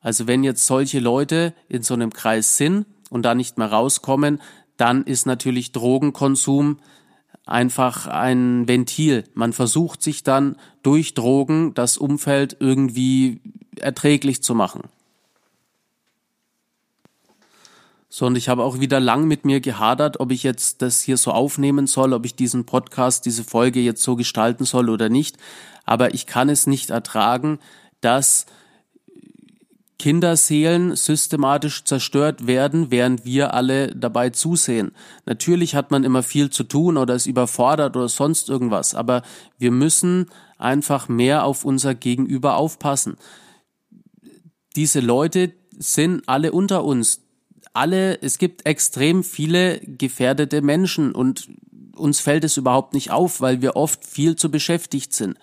also 0.00 0.26
wenn 0.26 0.44
jetzt 0.44 0.66
solche 0.66 1.00
Leute 1.00 1.54
in 1.68 1.82
so 1.82 1.94
einem 1.94 2.12
Kreis 2.12 2.56
sind 2.56 2.86
und 3.10 3.22
da 3.22 3.34
nicht 3.34 3.58
mehr 3.58 3.70
rauskommen, 3.70 4.40
dann 4.76 5.04
ist 5.04 5.26
natürlich 5.26 5.72
Drogenkonsum 5.72 6.78
einfach 7.44 8.06
ein 8.06 8.68
Ventil. 8.68 9.24
Man 9.34 9.52
versucht 9.52 10.02
sich 10.02 10.22
dann 10.22 10.56
durch 10.82 11.14
Drogen 11.14 11.74
das 11.74 11.96
Umfeld 11.96 12.56
irgendwie 12.60 13.40
erträglich 13.76 14.42
zu 14.42 14.54
machen. 14.54 14.82
So, 18.10 18.26
und 18.26 18.36
ich 18.36 18.48
habe 18.48 18.64
auch 18.64 18.80
wieder 18.80 19.00
lang 19.00 19.26
mit 19.26 19.44
mir 19.44 19.60
gehadert, 19.60 20.18
ob 20.20 20.30
ich 20.32 20.42
jetzt 20.42 20.82
das 20.82 21.02
hier 21.02 21.16
so 21.16 21.30
aufnehmen 21.30 21.86
soll, 21.86 22.12
ob 22.12 22.24
ich 22.24 22.34
diesen 22.34 22.64
Podcast, 22.64 23.26
diese 23.26 23.44
Folge 23.44 23.80
jetzt 23.80 24.02
so 24.02 24.16
gestalten 24.16 24.64
soll 24.64 24.88
oder 24.88 25.08
nicht. 25.08 25.36
Aber 25.84 26.14
ich 26.14 26.26
kann 26.26 26.48
es 26.48 26.66
nicht 26.66 26.90
ertragen, 26.90 27.58
dass 28.00 28.46
Kinderseelen 29.98 30.94
systematisch 30.94 31.84
zerstört 31.84 32.46
werden, 32.46 32.92
während 32.92 33.24
wir 33.24 33.52
alle 33.52 33.88
dabei 33.96 34.30
zusehen. 34.30 34.92
Natürlich 35.26 35.74
hat 35.74 35.90
man 35.90 36.04
immer 36.04 36.22
viel 36.22 36.50
zu 36.50 36.62
tun 36.62 36.96
oder 36.96 37.14
ist 37.14 37.26
überfordert 37.26 37.96
oder 37.96 38.08
sonst 38.08 38.48
irgendwas, 38.48 38.94
aber 38.94 39.22
wir 39.58 39.72
müssen 39.72 40.26
einfach 40.56 41.08
mehr 41.08 41.44
auf 41.44 41.64
unser 41.64 41.96
Gegenüber 41.96 42.56
aufpassen. 42.56 43.16
Diese 44.76 45.00
Leute 45.00 45.52
sind 45.76 46.22
alle 46.28 46.52
unter 46.52 46.84
uns. 46.84 47.22
Alle, 47.72 48.22
es 48.22 48.38
gibt 48.38 48.66
extrem 48.66 49.24
viele 49.24 49.80
gefährdete 49.80 50.62
Menschen 50.62 51.12
und 51.12 51.48
uns 51.96 52.20
fällt 52.20 52.44
es 52.44 52.56
überhaupt 52.56 52.94
nicht 52.94 53.10
auf, 53.10 53.40
weil 53.40 53.62
wir 53.62 53.74
oft 53.74 54.04
viel 54.04 54.36
zu 54.36 54.50
beschäftigt 54.50 55.12
sind. 55.12 55.36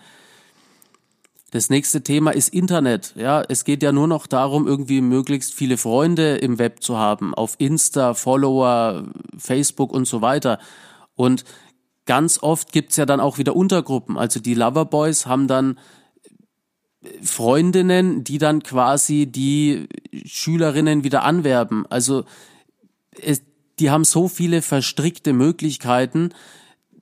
Das 1.56 1.70
nächste 1.70 2.02
Thema 2.04 2.32
ist 2.32 2.50
Internet. 2.50 3.14
Ja, 3.16 3.42
es 3.48 3.64
geht 3.64 3.82
ja 3.82 3.94
nur 3.94 4.10
noch 4.10 4.28
darum, 4.28 4.68
irgendwie 4.68 5.00
möglichst 5.00 5.54
viele 5.54 5.78
Freunde 5.78 6.36
im 6.36 6.60
Web 6.60 6.84
zu 6.84 6.98
haben, 6.98 7.34
auf 7.34 7.56
Insta, 7.60 8.14
Follower, 8.14 9.06
Facebook 9.38 9.94
und 9.94 10.06
so 10.06 10.22
weiter. 10.22 10.60
Und 11.16 11.46
ganz 12.06 12.44
oft 12.44 12.74
gibt's 12.74 12.98
ja 12.98 13.06
dann 13.06 13.22
auch 13.22 13.38
wieder 13.38 13.56
Untergruppen. 13.56 14.18
Also 14.18 14.42
die 14.42 14.54
Loverboys 14.54 15.28
haben 15.28 15.48
dann 15.48 15.80
Freundinnen, 17.22 18.26
die 18.26 18.38
dann 18.38 18.62
quasi 18.62 19.26
die 19.26 19.88
Schülerinnen 20.26 21.06
wieder 21.06 21.24
anwerben. 21.24 21.86
Also 21.90 22.26
es, 23.18 23.44
die 23.80 23.92
haben 23.92 24.04
so 24.04 24.28
viele 24.28 24.62
verstrickte 24.62 25.32
Möglichkeiten 25.32 26.34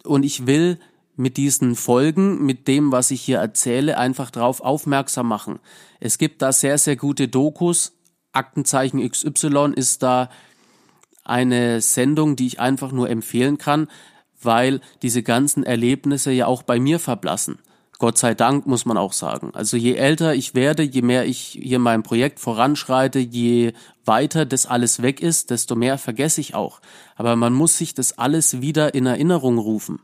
und 0.03 0.23
ich 0.23 0.45
will 0.45 0.77
mit 1.15 1.37
diesen 1.37 1.75
Folgen, 1.75 2.43
mit 2.45 2.67
dem, 2.67 2.91
was 2.91 3.11
ich 3.11 3.21
hier 3.21 3.39
erzähle, 3.39 3.97
einfach 3.97 4.31
darauf 4.31 4.61
aufmerksam 4.61 5.27
machen. 5.27 5.59
Es 5.99 6.17
gibt 6.17 6.41
da 6.41 6.51
sehr, 6.51 6.77
sehr 6.77 6.95
gute 6.95 7.27
Dokus. 7.27 7.93
Aktenzeichen 8.31 8.99
XY 9.07 9.73
ist 9.75 10.03
da 10.03 10.29
eine 11.23 11.81
Sendung, 11.81 12.35
die 12.35 12.47
ich 12.47 12.59
einfach 12.59 12.91
nur 12.91 13.09
empfehlen 13.09 13.57
kann, 13.57 13.87
weil 14.41 14.81
diese 15.01 15.23
ganzen 15.23 15.63
Erlebnisse 15.63 16.31
ja 16.31 16.47
auch 16.47 16.63
bei 16.63 16.79
mir 16.79 16.99
verblassen. 16.99 17.59
Gott 17.99 18.17
sei 18.17 18.33
Dank 18.33 18.65
muss 18.65 18.85
man 18.85 18.97
auch 18.97 19.13
sagen. 19.13 19.51
Also 19.53 19.77
je 19.77 19.93
älter 19.93 20.35
ich 20.35 20.55
werde, 20.55 20.83
je 20.83 21.01
mehr 21.01 21.25
ich 21.25 21.57
hier 21.61 21.79
mein 21.79 22.03
Projekt 22.03 22.39
voranschreite, 22.39 23.19
je 23.19 23.71
weiter 24.03 24.45
das 24.45 24.65
alles 24.65 25.01
weg 25.01 25.21
ist, 25.21 25.51
desto 25.51 25.75
mehr 25.75 25.97
vergesse 25.97 26.41
ich 26.41 26.53
auch. 26.55 26.81
Aber 27.15 27.37
man 27.37 27.53
muss 27.53 27.77
sich 27.77 27.93
das 27.93 28.17
alles 28.17 28.59
wieder 28.59 28.93
in 28.93 29.05
Erinnerung 29.05 29.57
rufen. 29.57 30.01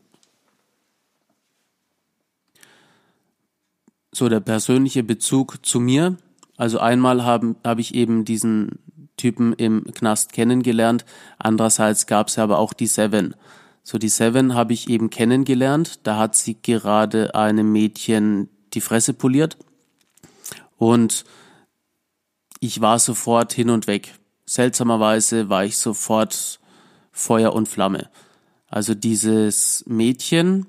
So 4.11 4.29
der 4.29 4.39
persönliche 4.39 5.03
Bezug 5.03 5.65
zu 5.65 5.79
mir. 5.79 6.17
Also 6.57 6.79
einmal 6.79 7.23
habe 7.23 7.55
hab 7.63 7.79
ich 7.79 7.93
eben 7.95 8.25
diesen 8.25 8.79
Typen 9.17 9.53
im 9.53 9.83
Knast 9.93 10.33
kennengelernt. 10.33 11.05
Andererseits 11.37 12.07
gab 12.07 12.29
es 12.29 12.37
ja 12.37 12.43
aber 12.43 12.57
auch 12.57 12.73
die 12.73 12.87
Seven. 12.87 13.35
So, 13.83 13.97
die 13.97 14.09
Seven 14.09 14.53
habe 14.55 14.73
ich 14.73 14.89
eben 14.89 15.09
kennengelernt. 15.09 15.99
Da 16.03 16.17
hat 16.17 16.35
sie 16.35 16.57
gerade 16.61 17.35
einem 17.35 17.71
Mädchen 17.71 18.49
die 18.73 18.81
Fresse 18.81 19.13
poliert. 19.13 19.57
Und 20.77 21.25
ich 22.59 22.81
war 22.81 22.99
sofort 22.99 23.53
hin 23.53 23.69
und 23.69 23.87
weg. 23.87 24.13
Seltsamerweise 24.45 25.49
war 25.49 25.65
ich 25.65 25.77
sofort 25.77 26.59
Feuer 27.11 27.53
und 27.53 27.67
Flamme. 27.67 28.09
Also 28.67 28.95
dieses 28.95 29.83
Mädchen, 29.87 30.67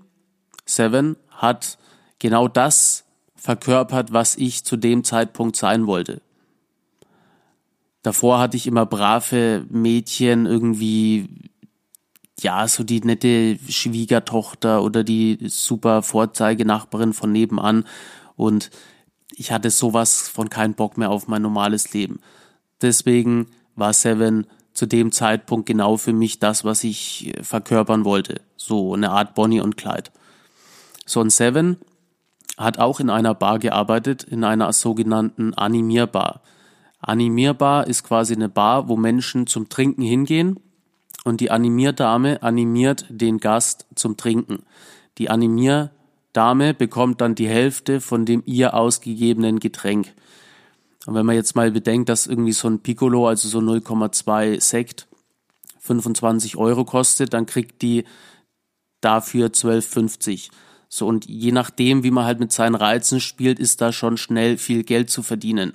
Seven, 0.64 1.16
hat 1.28 1.78
genau 2.18 2.48
das 2.48 3.04
verkörpert, 3.40 4.12
was 4.12 4.36
ich 4.36 4.64
zu 4.64 4.76
dem 4.76 5.02
Zeitpunkt 5.02 5.56
sein 5.56 5.86
wollte. 5.86 6.20
Davor 8.02 8.38
hatte 8.38 8.56
ich 8.56 8.66
immer 8.66 8.86
brave 8.86 9.64
Mädchen 9.70 10.46
irgendwie 10.46 11.28
ja, 12.40 12.66
so 12.68 12.84
die 12.84 13.00
nette 13.00 13.58
Schwiegertochter 13.68 14.82
oder 14.82 15.04
die 15.04 15.38
super 15.48 16.02
Vorzeigenachbarin 16.02 17.12
von 17.12 17.32
nebenan 17.32 17.84
und 18.36 18.70
ich 19.34 19.52
hatte 19.52 19.70
sowas 19.70 20.28
von 20.28 20.48
keinen 20.48 20.74
Bock 20.74 20.96
mehr 20.96 21.10
auf 21.10 21.28
mein 21.28 21.42
normales 21.42 21.92
Leben. 21.92 22.20
Deswegen 22.80 23.46
war 23.74 23.92
Seven 23.92 24.46
zu 24.72 24.86
dem 24.86 25.12
Zeitpunkt 25.12 25.66
genau 25.66 25.96
für 25.96 26.12
mich 26.12 26.38
das, 26.38 26.64
was 26.64 26.84
ich 26.84 27.34
verkörpern 27.42 28.04
wollte. 28.04 28.40
So 28.56 28.94
eine 28.94 29.10
Art 29.10 29.34
Bonnie 29.34 29.60
und 29.60 29.76
Clyde. 29.76 30.10
So 31.04 31.20
ein 31.20 31.30
Seven 31.30 31.76
hat 32.64 32.78
auch 32.78 33.00
in 33.00 33.10
einer 33.10 33.34
Bar 33.34 33.58
gearbeitet, 33.58 34.22
in 34.22 34.44
einer 34.44 34.72
sogenannten 34.72 35.54
Animierbar. 35.54 36.42
Animierbar 37.00 37.86
ist 37.86 38.04
quasi 38.04 38.34
eine 38.34 38.50
Bar, 38.50 38.88
wo 38.88 38.96
Menschen 38.96 39.46
zum 39.46 39.68
Trinken 39.68 40.02
hingehen 40.02 40.60
und 41.24 41.40
die 41.40 41.50
Animierdame 41.50 42.42
animiert 42.42 43.06
den 43.08 43.38
Gast 43.38 43.86
zum 43.94 44.18
Trinken. 44.18 44.64
Die 45.16 45.30
Animierdame 45.30 46.74
bekommt 46.74 47.22
dann 47.22 47.34
die 47.34 47.48
Hälfte 47.48 48.00
von 48.00 48.26
dem 48.26 48.42
ihr 48.44 48.74
ausgegebenen 48.74 49.58
Getränk. 49.58 50.12
Und 51.06 51.14
wenn 51.14 51.24
man 51.24 51.36
jetzt 51.36 51.56
mal 51.56 51.70
bedenkt, 51.70 52.10
dass 52.10 52.26
irgendwie 52.26 52.52
so 52.52 52.68
ein 52.68 52.80
Piccolo, 52.80 53.26
also 53.26 53.48
so 53.48 53.58
0,2 53.58 54.60
Sekt, 54.60 55.08
25 55.78 56.58
Euro 56.58 56.84
kostet, 56.84 57.32
dann 57.32 57.46
kriegt 57.46 57.80
die 57.80 58.04
dafür 59.00 59.48
12,50. 59.48 60.50
So, 60.92 61.06
und 61.06 61.26
je 61.26 61.52
nachdem, 61.52 62.02
wie 62.02 62.10
man 62.10 62.24
halt 62.24 62.40
mit 62.40 62.50
seinen 62.50 62.74
Reizen 62.74 63.20
spielt, 63.20 63.60
ist 63.60 63.80
da 63.80 63.92
schon 63.92 64.16
schnell 64.16 64.58
viel 64.58 64.82
Geld 64.82 65.08
zu 65.08 65.22
verdienen. 65.22 65.72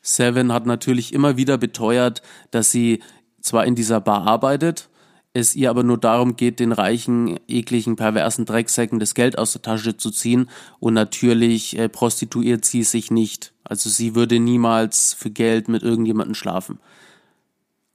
Seven 0.00 0.52
hat 0.52 0.64
natürlich 0.64 1.12
immer 1.12 1.36
wieder 1.36 1.58
beteuert, 1.58 2.22
dass 2.52 2.70
sie 2.70 3.02
zwar 3.40 3.66
in 3.66 3.74
dieser 3.74 4.00
Bar 4.00 4.28
arbeitet, 4.28 4.88
es 5.34 5.56
ihr 5.56 5.68
aber 5.68 5.82
nur 5.82 5.98
darum 5.98 6.36
geht, 6.36 6.60
den 6.60 6.70
reichen, 6.70 7.40
ekligen, 7.48 7.96
perversen 7.96 8.44
Drecksäcken 8.44 9.00
das 9.00 9.14
Geld 9.14 9.38
aus 9.38 9.52
der 9.52 9.62
Tasche 9.62 9.96
zu 9.96 10.10
ziehen 10.12 10.48
und 10.78 10.94
natürlich 10.94 11.76
äh, 11.78 11.88
prostituiert 11.88 12.64
sie 12.64 12.84
sich 12.84 13.10
nicht. 13.10 13.52
Also 13.64 13.90
sie 13.90 14.14
würde 14.14 14.38
niemals 14.38 15.14
für 15.14 15.30
Geld 15.30 15.68
mit 15.68 15.82
irgendjemandem 15.82 16.34
schlafen. 16.34 16.78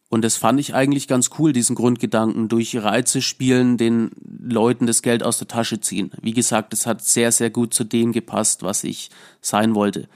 Und 0.09 0.23
das 0.23 0.37
fand 0.37 0.59
ich 0.59 0.73
eigentlich 0.73 1.07
ganz 1.07 1.31
cool, 1.37 1.51
diesen 1.51 1.75
Grundgedanken, 1.75 2.47
durch 2.47 2.77
Reize 2.77 3.21
spielen, 3.21 3.77
den 3.77 4.11
Leuten 4.39 4.87
das 4.87 5.01
Geld 5.01 5.21
aus 5.21 5.37
der 5.37 5.49
Tasche 5.49 5.81
ziehen. 5.81 6.11
Wie 6.21 6.33
gesagt, 6.33 6.71
es 6.71 6.85
hat 6.85 7.03
sehr, 7.03 7.31
sehr 7.31 7.49
gut 7.49 7.73
zu 7.73 7.83
dem 7.83 8.13
gepasst, 8.13 8.63
was 8.63 8.85
ich 8.85 9.09
sein 9.41 9.75
wollte. 9.75 10.07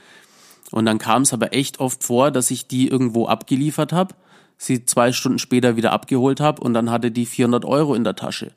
Und 0.70 0.86
dann 0.86 0.98
kam 0.98 1.22
es 1.22 1.34
aber 1.34 1.52
echt 1.52 1.80
oft 1.80 2.02
vor, 2.02 2.30
dass 2.30 2.50
ich 2.50 2.66
die 2.66 2.88
irgendwo 2.88 3.26
abgeliefert 3.26 3.92
habe, 3.92 4.14
sie 4.56 4.86
zwei 4.86 5.12
Stunden 5.12 5.38
später 5.38 5.76
wieder 5.76 5.92
abgeholt 5.92 6.40
habe 6.40 6.62
und 6.62 6.72
dann 6.72 6.90
hatte 6.90 7.10
die 7.10 7.26
400 7.26 7.66
Euro 7.66 7.94
in 7.94 8.04
der 8.04 8.16
Tasche. 8.16 8.52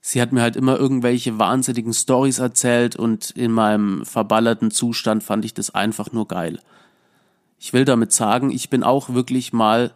Sie 0.00 0.20
hat 0.20 0.32
mir 0.32 0.42
halt 0.42 0.56
immer 0.56 0.78
irgendwelche 0.78 1.38
wahnsinnigen 1.38 1.92
Stories 1.92 2.38
erzählt 2.38 2.96
und 2.96 3.30
in 3.30 3.52
meinem 3.52 4.04
verballerten 4.06 4.70
Zustand 4.70 5.22
fand 5.22 5.44
ich 5.44 5.52
das 5.52 5.74
einfach 5.74 6.12
nur 6.12 6.28
geil. 6.28 6.60
Ich 7.58 7.72
will 7.72 7.84
damit 7.84 8.12
sagen, 8.12 8.50
ich 8.50 8.70
bin 8.70 8.82
auch 8.82 9.10
wirklich 9.10 9.52
mal 9.52 9.92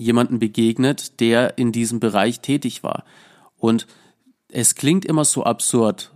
jemanden 0.00 0.38
begegnet, 0.38 1.20
der 1.20 1.58
in 1.58 1.72
diesem 1.72 2.00
Bereich 2.00 2.40
tätig 2.40 2.82
war. 2.82 3.04
Und 3.58 3.86
es 4.48 4.74
klingt 4.74 5.04
immer 5.04 5.24
so 5.24 5.44
absurd. 5.44 6.12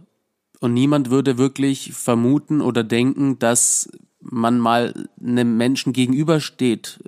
Und 0.60 0.72
niemand 0.72 1.10
würde 1.10 1.36
wirklich 1.36 1.92
vermuten 1.92 2.60
oder 2.60 2.82
denken, 2.82 3.38
dass 3.38 3.90
man 4.20 4.58
mal 4.58 5.08
einem 5.20 5.56
Menschen 5.56 5.92
gegenübersteht. 5.92 6.98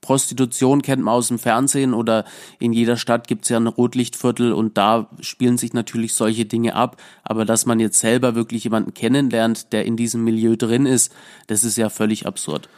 Prostitution 0.00 0.82
kennt 0.82 1.02
man 1.02 1.14
aus 1.14 1.28
dem 1.28 1.40
Fernsehen 1.40 1.92
oder 1.92 2.24
in 2.60 2.72
jeder 2.72 2.96
Stadt 2.96 3.26
gibt 3.26 3.42
es 3.42 3.48
ja 3.48 3.56
ein 3.56 3.66
Rotlichtviertel 3.66 4.52
und 4.52 4.78
da 4.78 5.10
spielen 5.20 5.58
sich 5.58 5.72
natürlich 5.72 6.14
solche 6.14 6.44
Dinge 6.44 6.76
ab. 6.76 7.02
Aber 7.24 7.44
dass 7.44 7.66
man 7.66 7.80
jetzt 7.80 7.98
selber 7.98 8.36
wirklich 8.36 8.62
jemanden 8.62 8.94
kennenlernt, 8.94 9.72
der 9.72 9.84
in 9.84 9.96
diesem 9.96 10.22
Milieu 10.22 10.54
drin 10.54 10.86
ist, 10.86 11.12
das 11.48 11.64
ist 11.64 11.76
ja 11.76 11.88
völlig 11.90 12.24
absurd. 12.24 12.68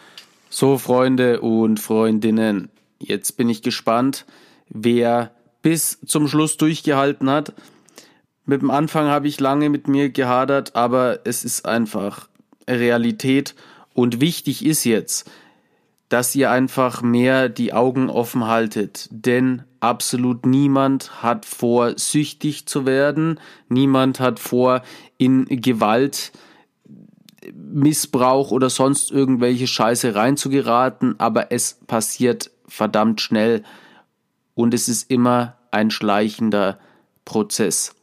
So, 0.49 0.79
Freunde 0.79 1.43
und 1.43 1.79
Freundinnen, 1.79 2.71
jetzt 2.99 3.37
bin 3.37 3.49
ich 3.49 3.63
gespannt, 3.63 4.27
wer 4.69 5.33
bis 5.63 5.99
zum 6.07 6.29
Schluss 6.29 6.57
durchgehalten 6.57 7.31
hat. 7.31 7.55
Mit 8.45 8.63
dem 8.63 8.71
Anfang 8.71 9.09
habe 9.09 9.29
ich 9.29 9.41
lange 9.41 9.69
mit 9.69 9.89
mir 9.89 10.11
gehadert, 10.11 10.75
aber 10.75 11.21
es 11.25 11.45
ist 11.45 11.67
einfach 11.67 12.29
Realität. 12.69 13.55
Und 13.95 14.21
wichtig 14.21 14.65
ist 14.65 14.85
jetzt, 14.85 15.31
dass 16.09 16.35
ihr 16.35 16.51
einfach 16.51 17.03
mehr 17.03 17.49
die 17.49 17.73
Augen 17.73 18.09
offen 18.09 18.47
haltet, 18.47 19.09
denn 19.11 19.65
absolut 19.81 20.47
niemand 20.47 21.23
hat 21.23 21.45
vor, 21.45 21.99
süchtig 21.99 22.67
zu 22.67 22.87
werden, 22.87 23.39
niemand 23.69 24.19
hat 24.21 24.39
vor, 24.39 24.83
in 25.19 25.45
Gewalt, 25.47 26.33
Missbrauch 27.53 28.51
oder 28.51 28.71
sonst 28.71 29.11
irgendwelche 29.11 29.67
Scheiße 29.67 30.15
reinzugeraten, 30.15 31.19
aber 31.19 31.53
es 31.53 31.79
passiert 31.87 32.51
verdammt 32.69 33.21
schnell 33.21 33.65
und 34.55 34.75
es 34.75 34.89
ist 34.89 35.11
immer 35.11 35.57
ein 35.71 35.91
schleichender 35.91 36.79
Prozess. 37.25 37.95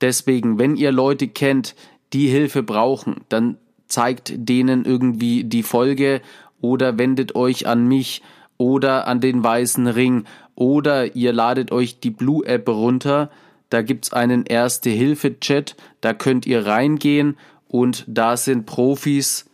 Deswegen, 0.00 0.58
wenn 0.58 0.76
ihr 0.76 0.92
Leute 0.92 1.28
kennt, 1.28 1.74
die 2.12 2.28
Hilfe 2.28 2.62
brauchen, 2.62 3.24
dann 3.28 3.56
zeigt 3.86 4.32
denen 4.36 4.84
irgendwie 4.84 5.44
die 5.44 5.62
Folge 5.62 6.20
oder 6.60 6.98
wendet 6.98 7.34
euch 7.34 7.66
an 7.66 7.86
mich 7.86 8.22
oder 8.56 9.06
an 9.06 9.20
den 9.20 9.42
weißen 9.42 9.86
Ring 9.86 10.24
oder 10.54 11.14
ihr 11.16 11.32
ladet 11.32 11.72
euch 11.72 12.00
die 12.00 12.10
Blue 12.10 12.44
App 12.46 12.68
runter. 12.68 13.30
Da 13.70 13.82
gibt's 13.82 14.12
einen 14.12 14.44
Erste-Hilfe-Chat, 14.44 15.76
da 16.00 16.14
könnt 16.14 16.46
ihr 16.46 16.66
reingehen 16.66 17.36
und 17.68 18.04
da 18.08 18.36
sind 18.36 18.66
Profis, 18.66 19.47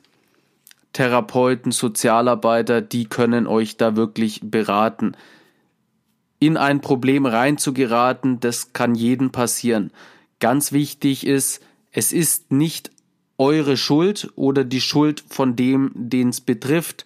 Therapeuten, 0.94 1.72
Sozialarbeiter, 1.72 2.80
die 2.80 3.04
können 3.04 3.46
euch 3.46 3.76
da 3.76 3.96
wirklich 3.96 4.40
beraten. 4.42 5.16
In 6.38 6.56
ein 6.56 6.80
Problem 6.80 7.26
reinzugeraten, 7.26 8.40
das 8.40 8.72
kann 8.72 8.94
jedem 8.94 9.30
passieren. 9.30 9.90
Ganz 10.40 10.72
wichtig 10.72 11.26
ist, 11.26 11.62
es 11.90 12.12
ist 12.12 12.50
nicht 12.52 12.90
eure 13.38 13.76
Schuld 13.76 14.32
oder 14.36 14.64
die 14.64 14.80
Schuld 14.80 15.22
von 15.28 15.56
dem, 15.56 15.90
den 15.94 16.30
es 16.30 16.40
betrifft. 16.40 17.04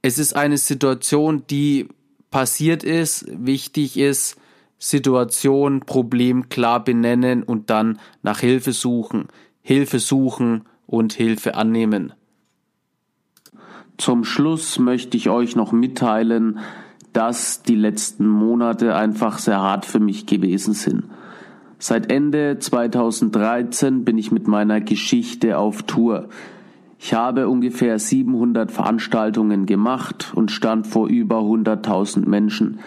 Es 0.00 0.18
ist 0.18 0.34
eine 0.34 0.56
Situation, 0.58 1.44
die 1.48 1.88
passiert 2.30 2.82
ist, 2.82 3.26
wichtig 3.28 3.96
ist, 3.98 4.36
Situation, 4.78 5.80
Problem 5.80 6.48
klar 6.48 6.82
benennen 6.82 7.42
und 7.42 7.70
dann 7.70 8.00
nach 8.22 8.40
Hilfe 8.40 8.72
suchen. 8.72 9.28
Hilfe 9.60 10.00
suchen 10.00 10.64
und 10.86 11.12
Hilfe 11.12 11.54
annehmen. 11.54 12.14
Zum 13.98 14.24
Schluss 14.24 14.78
möchte 14.78 15.16
ich 15.16 15.30
euch 15.30 15.56
noch 15.56 15.72
mitteilen, 15.72 16.58
dass 17.12 17.62
die 17.62 17.76
letzten 17.76 18.26
Monate 18.26 18.94
einfach 18.94 19.38
sehr 19.38 19.60
hart 19.60 19.84
für 19.84 20.00
mich 20.00 20.26
gewesen 20.26 20.74
sind. 20.74 21.04
Seit 21.78 22.10
Ende 22.12 22.58
2013 22.58 24.04
bin 24.04 24.16
ich 24.16 24.30
mit 24.30 24.46
meiner 24.46 24.80
Geschichte 24.80 25.58
auf 25.58 25.82
Tour. 25.82 26.28
Ich 26.98 27.14
habe 27.14 27.48
ungefähr 27.48 27.98
700 27.98 28.70
Veranstaltungen 28.70 29.66
gemacht 29.66 30.32
und 30.36 30.52
stand 30.52 30.86
vor 30.86 31.08
über 31.08 31.40
100.000 31.40 32.28
Menschen. 32.28 32.78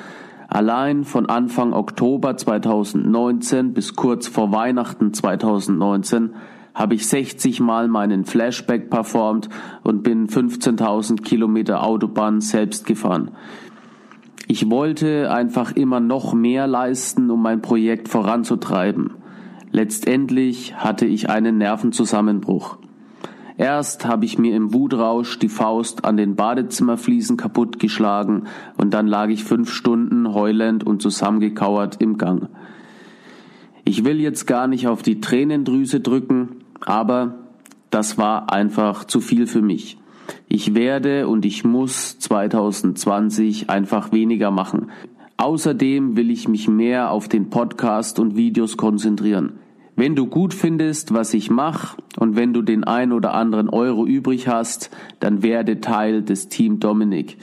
Allein 0.48 1.04
von 1.04 1.26
Anfang 1.26 1.74
Oktober 1.74 2.38
2019 2.38 3.74
bis 3.74 3.98
kurz 3.98 4.28
vor 4.28 4.54
Weihnachten 4.54 5.14
2019 5.14 6.34
habe 6.76 6.94
ich 6.94 7.08
60 7.08 7.62
Mal 7.62 7.88
meinen 7.88 8.26
Flashback 8.26 8.90
performt 8.90 9.50
und 9.82 10.04
bin 10.04 10.28
15.000 10.28 11.24
Kilometer 11.24 11.84
Autobahn 11.84 12.42
selbst 12.42 12.86
gefahren. 12.86 13.32
Ich 14.48 14.70
wollte 14.70 15.32
einfach 15.32 15.72
immer 15.72 16.00
noch 16.00 16.34
mehr 16.34 16.68
leisten, 16.68 17.32
um 17.32 17.42
mein 17.42 17.62
Projekt 17.62 18.10
voranzutreiben. 18.10 19.16
Letztendlich 19.72 20.76
hatte 20.76 21.06
ich 21.06 21.30
einen 21.30 21.58
Nervenzusammenbruch. 21.58 22.78
Erst 23.58 24.06
habe 24.06 24.26
ich 24.26 24.38
mir 24.38 24.56
im 24.56 24.74
Wutrausch 24.74 25.40
die 25.40 25.50
Faust 25.50 26.04
an 26.04 26.18
den 26.18 26.36
Badezimmerfliesen 26.36 27.38
kaputtgeschlagen 27.38 28.48
und 28.78 28.94
dann 28.94 29.08
lag 29.08 29.30
ich 29.30 29.46
fünf 29.46 29.72
Stunden 29.72 30.34
heulend 30.34 30.86
und 30.86 31.02
zusammengekauert 31.02 32.02
im 32.02 32.18
Gang. 32.18 32.50
Ich 33.86 34.04
will 34.04 34.20
jetzt 34.20 34.46
gar 34.46 34.68
nicht 34.68 34.88
auf 34.88 35.04
die 35.04 35.22
Tränendrüse 35.22 36.02
drücken, 36.02 36.55
aber 36.86 37.36
das 37.90 38.18
war 38.18 38.52
einfach 38.52 39.04
zu 39.04 39.20
viel 39.20 39.48
für 39.48 39.62
mich. 39.62 39.98
Ich 40.48 40.74
werde 40.74 41.28
und 41.28 41.46
ich 41.46 41.64
muss 41.64 42.18
2020 42.20 43.70
einfach 43.70 44.12
weniger 44.12 44.52
machen. 44.52 44.92
Außerdem 45.38 46.16
will 46.16 46.32
ich 46.32 46.48
mich 46.48 46.68
mehr 46.68 47.12
auf 47.12 47.28
den 47.28 47.50
Podcast 47.50 48.20
und 48.20 48.38
Videos 48.38 48.78
konzentrieren. 48.78 49.60
Wenn 49.98 50.16
du 50.16 50.28
gut 50.28 50.54
findest, 50.54 51.14
was 51.14 51.34
ich 51.34 51.50
mache 51.50 51.98
und 52.18 52.36
wenn 52.36 52.54
du 52.54 52.62
den 52.62 52.84
ein 52.84 53.12
oder 53.12 53.34
anderen 53.34 53.70
Euro 53.70 54.06
übrig 54.06 54.48
hast, 54.48 54.92
dann 55.20 55.42
werde 55.42 55.80
Teil 55.80 56.22
des 56.22 56.50
Team 56.50 56.80
Dominik. 56.80 57.38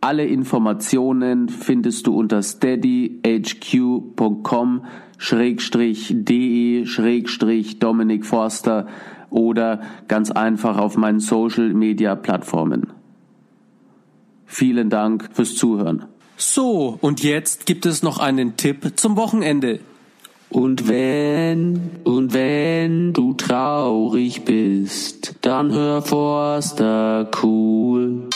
Alle 0.00 0.26
Informationen 0.26 1.48
findest 1.48 2.06
du 2.06 2.18
unter 2.18 2.42
steadyhq.com 2.42 4.84
schrägstrich 5.22 6.12
de 6.12 6.84
schrägstrich 6.84 7.78
Dominik 7.78 8.26
Forster 8.26 8.88
oder 9.30 9.80
ganz 10.08 10.32
einfach 10.32 10.78
auf 10.78 10.96
meinen 10.96 11.20
Social 11.20 11.72
Media 11.72 12.16
Plattformen. 12.16 12.88
Vielen 14.46 14.90
Dank 14.90 15.30
fürs 15.32 15.54
Zuhören. 15.54 16.06
So, 16.36 16.98
und 17.00 17.22
jetzt 17.22 17.66
gibt 17.66 17.86
es 17.86 18.02
noch 18.02 18.18
einen 18.18 18.56
Tipp 18.56 18.94
zum 18.96 19.16
Wochenende. 19.16 19.78
Und 20.50 20.88
wenn, 20.88 21.92
und 22.02 22.34
wenn 22.34 23.12
du 23.12 23.34
traurig 23.34 24.44
bist, 24.44 25.36
dann 25.42 25.70
hör 25.72 26.02
Forster 26.02 27.30
cool. 27.42 28.28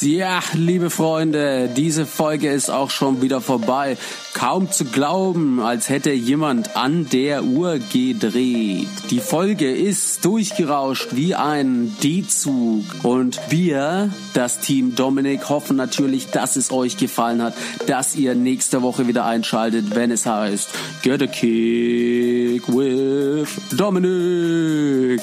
Ja, 0.00 0.40
liebe 0.52 0.90
Freunde, 0.90 1.68
diese 1.74 2.06
Folge 2.06 2.50
ist 2.50 2.70
auch 2.70 2.90
schon 2.90 3.20
wieder 3.20 3.40
vorbei. 3.40 3.96
Kaum 4.32 4.70
zu 4.70 4.84
glauben, 4.84 5.60
als 5.60 5.88
hätte 5.88 6.12
jemand 6.12 6.76
an 6.76 7.08
der 7.08 7.42
Uhr 7.42 7.78
gedreht. 7.78 8.88
Die 9.10 9.18
Folge 9.18 9.72
ist 9.72 10.24
durchgerauscht 10.24 11.08
wie 11.12 11.34
ein 11.34 11.96
D-Zug. 12.02 12.84
Und 13.02 13.40
wir, 13.48 14.10
das 14.34 14.60
Team 14.60 14.94
Dominik, 14.94 15.48
hoffen 15.48 15.76
natürlich, 15.76 16.28
dass 16.28 16.54
es 16.54 16.70
euch 16.70 16.96
gefallen 16.96 17.42
hat, 17.42 17.54
dass 17.88 18.14
ihr 18.14 18.36
nächste 18.36 18.82
Woche 18.82 19.08
wieder 19.08 19.24
einschaltet, 19.24 19.96
wenn 19.96 20.12
es 20.12 20.26
heißt 20.26 20.68
Get 21.02 21.22
a 21.22 21.26
Kick 21.26 22.68
with 22.68 23.48
Dominik. 23.76 25.20